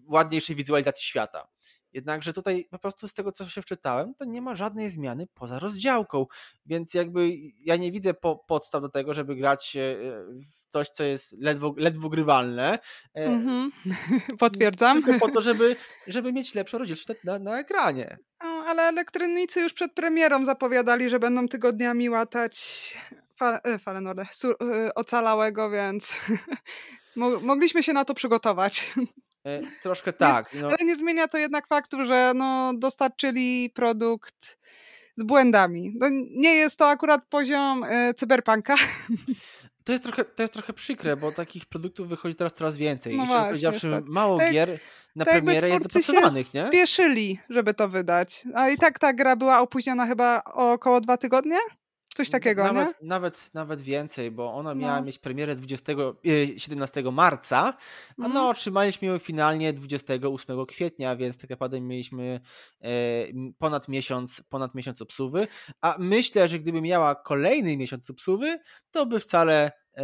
[0.07, 1.47] ładniejszej wizualizacji świata.
[1.95, 5.59] Jednakże tutaj po prostu z tego, co się wczytałem, to nie ma żadnej zmiany poza
[5.59, 6.25] rozdziałką,
[6.65, 7.29] więc jakby
[7.59, 9.95] ja nie widzę po, podstaw do tego, żeby grać e,
[10.65, 12.79] w coś, co jest ledwo, ledwo grywalne,
[13.13, 13.71] Mhm.
[14.39, 15.03] Potwierdzam.
[15.03, 15.75] tylko po to, żeby,
[16.07, 18.17] żeby mieć lepszą rozdzielczość na, na ekranie.
[18.43, 22.57] No, ale elektronicy już przed premierą zapowiadali, że będą tygodniami łatać
[23.39, 24.53] fa- e, Fallen Su-
[24.95, 26.13] ocalałego, więc
[27.15, 28.93] mo- mogliśmy się na to przygotować.
[29.45, 30.53] E, Troszkę tak.
[30.53, 34.57] No, Ale nie zmienia to jednak faktu, że no, dostarczyli produkt
[35.15, 35.93] z błędami.
[35.99, 38.75] No, nie jest to akurat poziom e, cyberpunka.
[39.83, 43.17] to, jest trochę, to jest trochę przykre, bo takich produktów wychodzi teraz coraz więcej.
[43.17, 44.11] No I właśnie, powiedziawszy, niestety.
[44.11, 44.79] mało Tak- gier
[45.15, 46.67] na tak premierę jest twórcy się dopracowanych, nie?
[46.67, 48.43] spieszyli, żeby to wydać.
[48.55, 51.57] A i tak ta gra była opóźniona chyba o około dwa tygodnie?
[52.15, 53.07] Coś takiego, nawet, nie?
[53.07, 55.05] Nawet, nawet więcej, bo ona miała No.
[55.05, 57.73] mieć premierę 20, e, 17 marca, a
[58.17, 58.33] Mhm.
[58.33, 62.39] no otrzymaliśmy ją finalnie 28 kwietnia, więc tak naprawdę mieliśmy
[62.81, 62.89] e,
[63.57, 65.47] ponad miesiąc, ponad miesiąc obsuwy,
[65.81, 68.57] a myślę, że gdyby miała kolejny miesiąc obsuwy,
[68.91, 70.03] to by wcale e,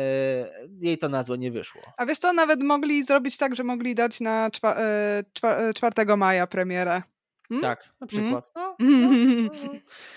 [0.81, 1.81] jej to na złe nie wyszło.
[1.97, 5.73] A wiesz co, nawet mogli zrobić tak, że mogli dać na czwa- e, czwa- e,
[5.73, 7.01] 4 maja premierę.
[7.51, 7.61] Mm?
[7.61, 8.51] Tak, na przykład.
[8.55, 9.45] No, Mm.
[9.45, 9.51] no,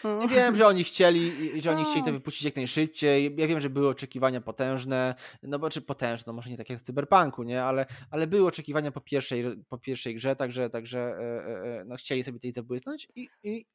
[0.05, 0.17] no.
[0.17, 0.23] No.
[0.23, 1.33] Ja wiem, że oni chcieli,
[1.63, 2.13] że oni chcieli to No.
[2.13, 3.35] wypuścić jak najszybciej.
[3.37, 6.79] Ja wiem, że były oczekiwania potężne, no bo czy potężne, no może nie tak jak
[6.79, 11.21] w Cyberpunku, nie, ale, ale były oczekiwania po pierwszej, po pierwszej grze, także, także e,
[11.21, 13.67] e, e, no, chcieli sobie tej zabłysnąć i, i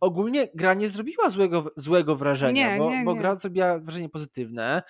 [0.00, 3.20] ogólnie gra nie zrobiła złego, złego wrażenia, Nie, bo, nie, bo nie.
[3.20, 4.82] gra zrobiła wrażenie pozytywne.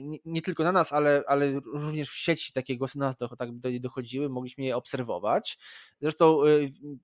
[0.00, 3.28] Nie, nie tylko na nas, ale, ale również w sieci takie głosy na nas do,
[3.28, 3.48] tak
[3.80, 5.58] dochodziły, mogliśmy je obserwować.
[6.00, 6.38] Zresztą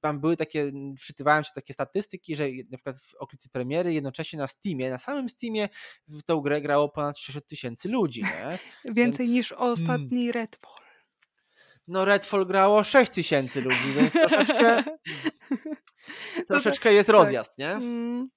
[0.00, 4.46] tam były takie, wczytywałem się takie statystyki, że na przykład w okolicy premiery jednocześnie na
[4.46, 5.68] Steamie, na samym Steamie
[6.08, 8.58] w tą grę grało ponad 60 tysięcy ludzi, nie?
[8.94, 10.86] Więcej Więc- niż ostatni Red Bull.
[11.88, 14.84] No Redfall grało 6 tysięcy ludzi, więc troszeczkę,
[16.36, 17.70] tak, troszeczkę jest rozjazd, nie?
[17.70, 18.28] Mm.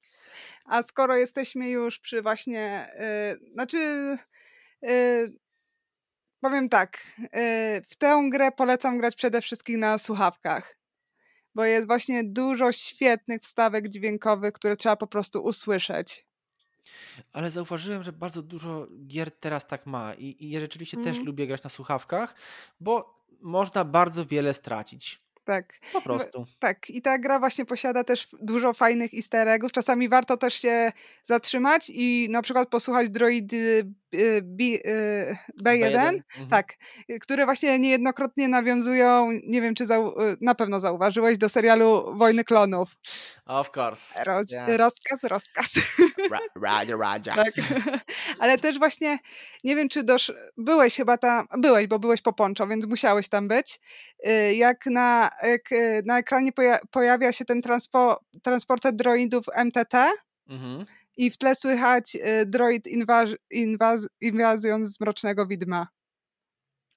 [0.66, 2.88] A skoro jesteśmy już przy właśnie,
[3.34, 3.78] y, znaczy,
[4.86, 5.34] y,
[6.42, 7.28] powiem tak, y,
[7.90, 10.79] w tę grę polecam grać przede wszystkim na słuchawkach,
[11.60, 16.26] bo jest właśnie dużo świetnych wstawek dźwiękowych, które trzeba po prostu usłyszeć.
[17.34, 21.26] Ale zauważyłem, że bardzo dużo gier teraz tak ma i, i ja rzeczywiście też Mhm.
[21.26, 22.36] lubię grać na słuchawkach,
[22.80, 25.22] bo można bardzo wiele stracić.
[25.44, 25.80] Tak.
[25.94, 26.46] Po prostu.
[26.60, 29.72] Tak, i ta gra właśnie posiada też dużo fajnych easter eggów.
[29.72, 30.92] Czasami warto też się
[31.24, 33.86] zatrzymać i na przykład posłuchać droidy
[34.44, 36.50] B, y, B1, Mhm.
[36.50, 36.74] tak,
[37.12, 42.18] y, które właśnie niejednokrotnie nawiązują, nie wiem czy zau, y, na pewno zauważyłeś, do serialu
[42.18, 42.90] Wojny Klonów.
[43.46, 44.24] Of course.
[44.24, 44.78] Ro, Yeah.
[44.78, 45.74] Rozkaz, rozkaz.
[46.32, 47.36] Ra, raja, raja.
[47.36, 47.54] tak.
[48.40, 49.20] Ale też właśnie,
[49.64, 53.48] nie wiem czy dosz, byłeś chyba tam, byłeś, bo byłeś po Ponczo, więc musiałeś tam
[53.48, 53.80] być.
[54.28, 60.12] Y, Jak na, jak y, na ekranie poja pojawia się ten transpo, transporter droidów MTT
[60.50, 60.86] Mhm.
[61.20, 63.30] I w tle słychać y, droid inwaz,
[64.22, 65.88] inwaz, z Mrocznego Widma.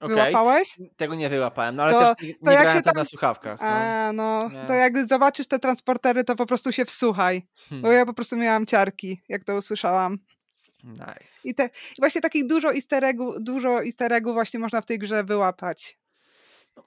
[0.00, 0.16] Okej.
[0.16, 0.78] Wyłapałeś?
[0.96, 3.04] Tego nie wyłapałem, no ale To- też nie, to nie jak grałem się tam- na
[3.04, 3.60] słuchawkach.
[3.60, 3.66] No.
[3.66, 4.64] A, no, Nie.
[4.66, 7.46] to jak zobaczysz te transportery, to po prostu się wsłuchaj.
[7.68, 7.82] Hmm.
[7.82, 10.18] Bo ja po prostu miałam ciarki, jak to usłyszałam.
[10.84, 11.48] Nice.
[11.48, 15.24] I, te, właśnie takich dużo easter, eggu, dużo easter eggów właśnie można w tej grze
[15.24, 15.98] wyłapać.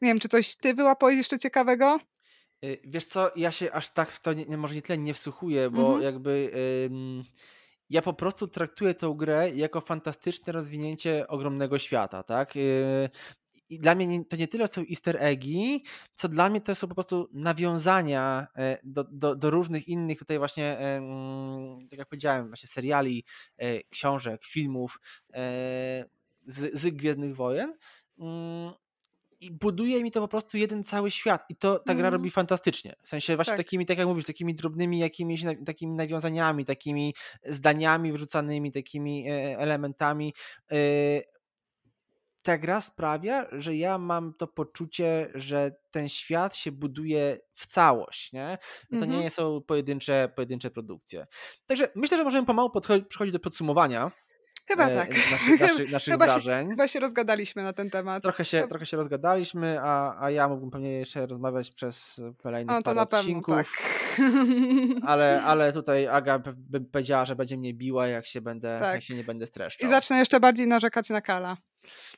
[0.02, 2.00] Nie wiem, czy coś ty wyłapałeś jeszcze ciekawego?
[2.66, 5.70] Y, Wiesz co, ja się aż tak w to nie, może nie tyle nie wsłuchuję,
[5.70, 6.04] bo Mhm.
[6.04, 6.52] jakby
[6.86, 7.24] ym,
[7.90, 12.56] ja po prostu traktuję tę grę jako fantastyczne rozwinięcie ogromnego świata, tak?
[12.56, 13.10] Y,
[13.70, 15.84] I dla mnie nie, to nie tyle są easter eggi,
[16.16, 20.38] co dla mnie to są po prostu nawiązania e, do, do, do różnych innych tutaj
[20.38, 20.78] właśnie,
[21.90, 23.26] tak jak powiedziałem, właśnie seriali,
[23.58, 25.00] e, książek, filmów
[25.34, 26.06] e,
[26.46, 27.74] z, z Gwiezdnych Wojen.
[29.42, 32.14] Mm, i buduje mi to po prostu jeden cały świat i to ta gra Mhm.
[32.14, 32.96] robi fantastycznie.
[33.04, 33.58] W sensie właśnie Tak.
[33.66, 37.14] takimi, tak jak mówisz, takimi drobnymi jakimiś takimi nawiązaniami, takimi
[37.46, 40.34] zdaniami wrzucanymi, takimi e, elementami.
[40.72, 40.76] e,
[42.44, 48.34] Ta gra sprawia, że ja mam to poczucie, że ten świat się buduje w całość,
[48.34, 48.58] nie?
[48.90, 49.12] To Mhm.
[49.22, 51.28] nie są pojedyncze, pojedyncze produkcje.
[51.66, 54.12] Także myślę, że możemy pomału podchodzić, przechodzić do podsumowania
[54.68, 55.10] Chyba e, tak.
[55.10, 56.70] naszych, naszych, naszych Chyba się, wrażeń.
[56.70, 58.24] chyba się rozgadaliśmy na ten temat.
[58.24, 62.82] Trochę się, trochę się rozgadaliśmy, a, a ja mógłbym pewnie jeszcze rozmawiać przez kolejnych No
[62.82, 63.68] to parę na pewno odcinków, tak.
[65.04, 68.94] ale, ale tutaj Aga by powiedziała, że będzie mnie biła, jak się, będę, Tak.
[68.94, 69.90] jak się nie będę I streszczał.
[69.90, 71.58] zacznę jeszcze bardziej narzekać na Kala.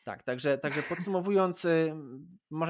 [0.03, 1.93] Tak, także, także podsumowując, y,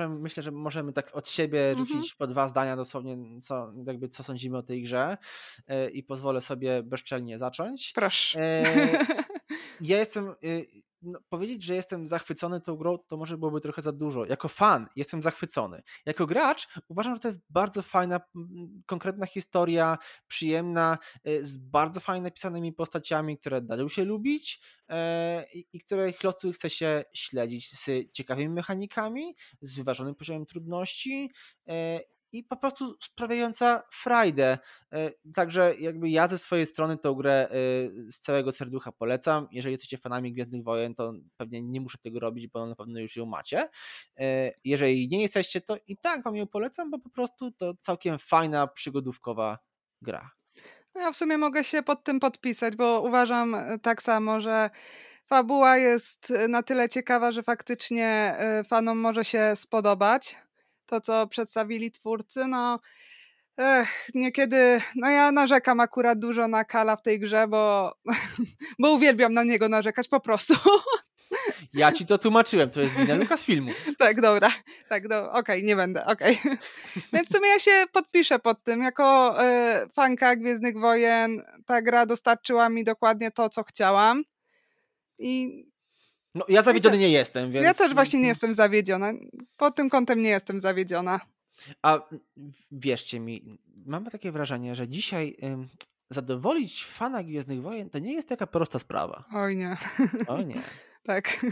[0.09, 1.87] myślę, że możemy tak od siebie Mhm.
[1.87, 5.17] rzucić po dwa zdania dosłownie, co, jakby co sądzimy o tej grze
[5.85, 7.91] y, i pozwolę sobie bezczelnie zacząć.
[7.95, 8.39] Proszę.
[8.39, 8.63] E,
[9.81, 10.35] ja jestem.
[10.43, 14.25] y, No, powiedzieć, że jestem zachwycony tą grą, to może byłoby trochę za dużo.
[14.25, 15.83] Jako fan jestem zachwycony.
[16.05, 18.19] Jako gracz uważam, że to jest bardzo fajna,
[18.85, 25.67] konkretna historia, przyjemna, y, z bardzo fajnie napisanymi postaciami, które dadzą się lubić e, i,
[25.73, 26.17] i których
[26.53, 31.31] chce się śledzić z ciekawymi mechanikami, z wyważonym poziomem trudności
[31.69, 31.99] e,
[32.31, 34.57] i po prostu sprawiająca frajdę.
[34.93, 37.51] E, Także jakby ja ze swojej strony tą grę e,
[38.11, 39.47] z całego serducha polecam.
[39.51, 43.15] Jeżeli jesteście fanami Gwiezdnych Wojen, to pewnie nie muszę tego robić, bo na pewno już
[43.15, 43.69] ją macie.
[44.19, 48.19] E, Jeżeli nie jesteście, to i tak wam ją polecam, bo po prostu to całkiem
[48.19, 49.57] fajna, przygodówkowa
[50.01, 50.29] gra.
[50.95, 54.69] No Ja w sumie mogę się pod tym podpisać, bo uważam tak samo, że
[55.25, 58.35] fabuła jest na tyle ciekawa, że faktycznie
[58.67, 60.37] fanom może się spodobać
[60.87, 62.47] to, co przedstawili twórcy.
[62.47, 62.79] No,
[63.57, 67.93] ech, niekiedy, no ja narzekam akurat dużo na Kala w tej grze, bo,
[68.79, 70.53] bo uwielbiam na niego narzekać po prostu.
[71.73, 73.71] Ja ci to tłumaczyłem, to jest wina Lucasfilmu.
[73.97, 74.51] tak, dobra.
[74.89, 76.39] Tak, do, okej, nie będę, okej.
[77.13, 78.83] Więc w sumie ja się podpiszę pod tym.
[78.83, 84.23] Jako e, fanka Gwiezdnych Wojen ta gra dostarczyła mi dokładnie to, co chciałam.
[85.19, 85.63] I
[86.37, 87.65] No, ja zawiedziony nie jestem, więc...
[87.65, 89.13] ja też właśnie nie jestem zawiedziona.
[89.57, 91.19] Pod tym kątem nie jestem zawiedziona.
[91.81, 91.99] A
[92.71, 95.67] wierzcie mi, mam takie wrażenie, że dzisiaj ym,
[96.09, 99.23] zadowolić fana Gwiezdnych Wojen to nie jest taka prosta sprawa.
[99.33, 99.77] Oj nie,
[100.27, 100.61] O nie.
[101.03, 101.45] tak.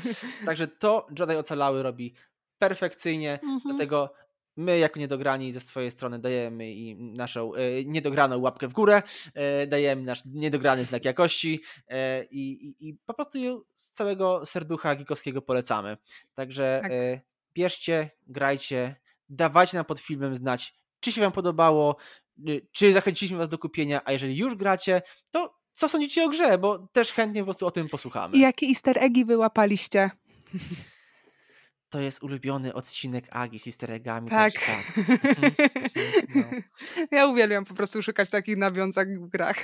[0.46, 2.14] Także to Jedi Ocalały robi
[2.60, 3.62] perfekcyjnie, Mhm.
[3.66, 4.14] dlatego
[4.58, 9.04] my jako niedograni ze swojej strony dajemy im naszą e, niedograną łapkę w górę,
[9.34, 14.96] e, dajemy nasz niedograny znak jakości e, i, i, po prostu ją z całego serducha
[14.96, 15.98] geekowskiego polecamy.
[16.36, 16.92] Także Tak.
[17.54, 18.96] bierzcie, grajcie,
[19.30, 21.96] dawajcie nam pod filmem znać, czy się wam podobało,
[22.50, 25.02] y, czy zachęciliśmy was do kupienia, a jeżeli już gracie,
[25.32, 28.38] to co sądzicie o grze, bo też chętnie po prostu o tym posłuchamy.
[28.38, 30.12] I jakie easter eggi wyłapaliście?
[31.96, 34.30] To jest ulubiony odcinek Agi z easter eggami.
[34.30, 34.54] Tak.
[34.54, 35.54] także tak.
[36.36, 36.44] No.
[37.18, 39.58] Ja uwielbiam po prostu szukać takich nawiązań w grach.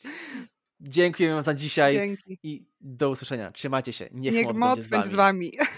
[0.80, 2.38] Dziękujemy wam za dzisiaj Dzięki.
[2.42, 3.52] i do usłyszenia.
[3.52, 4.08] Trzymajcie się.
[4.12, 5.50] Niech, Niech moc, moc będzie z będzie wami.
[5.52, 5.68] z wami.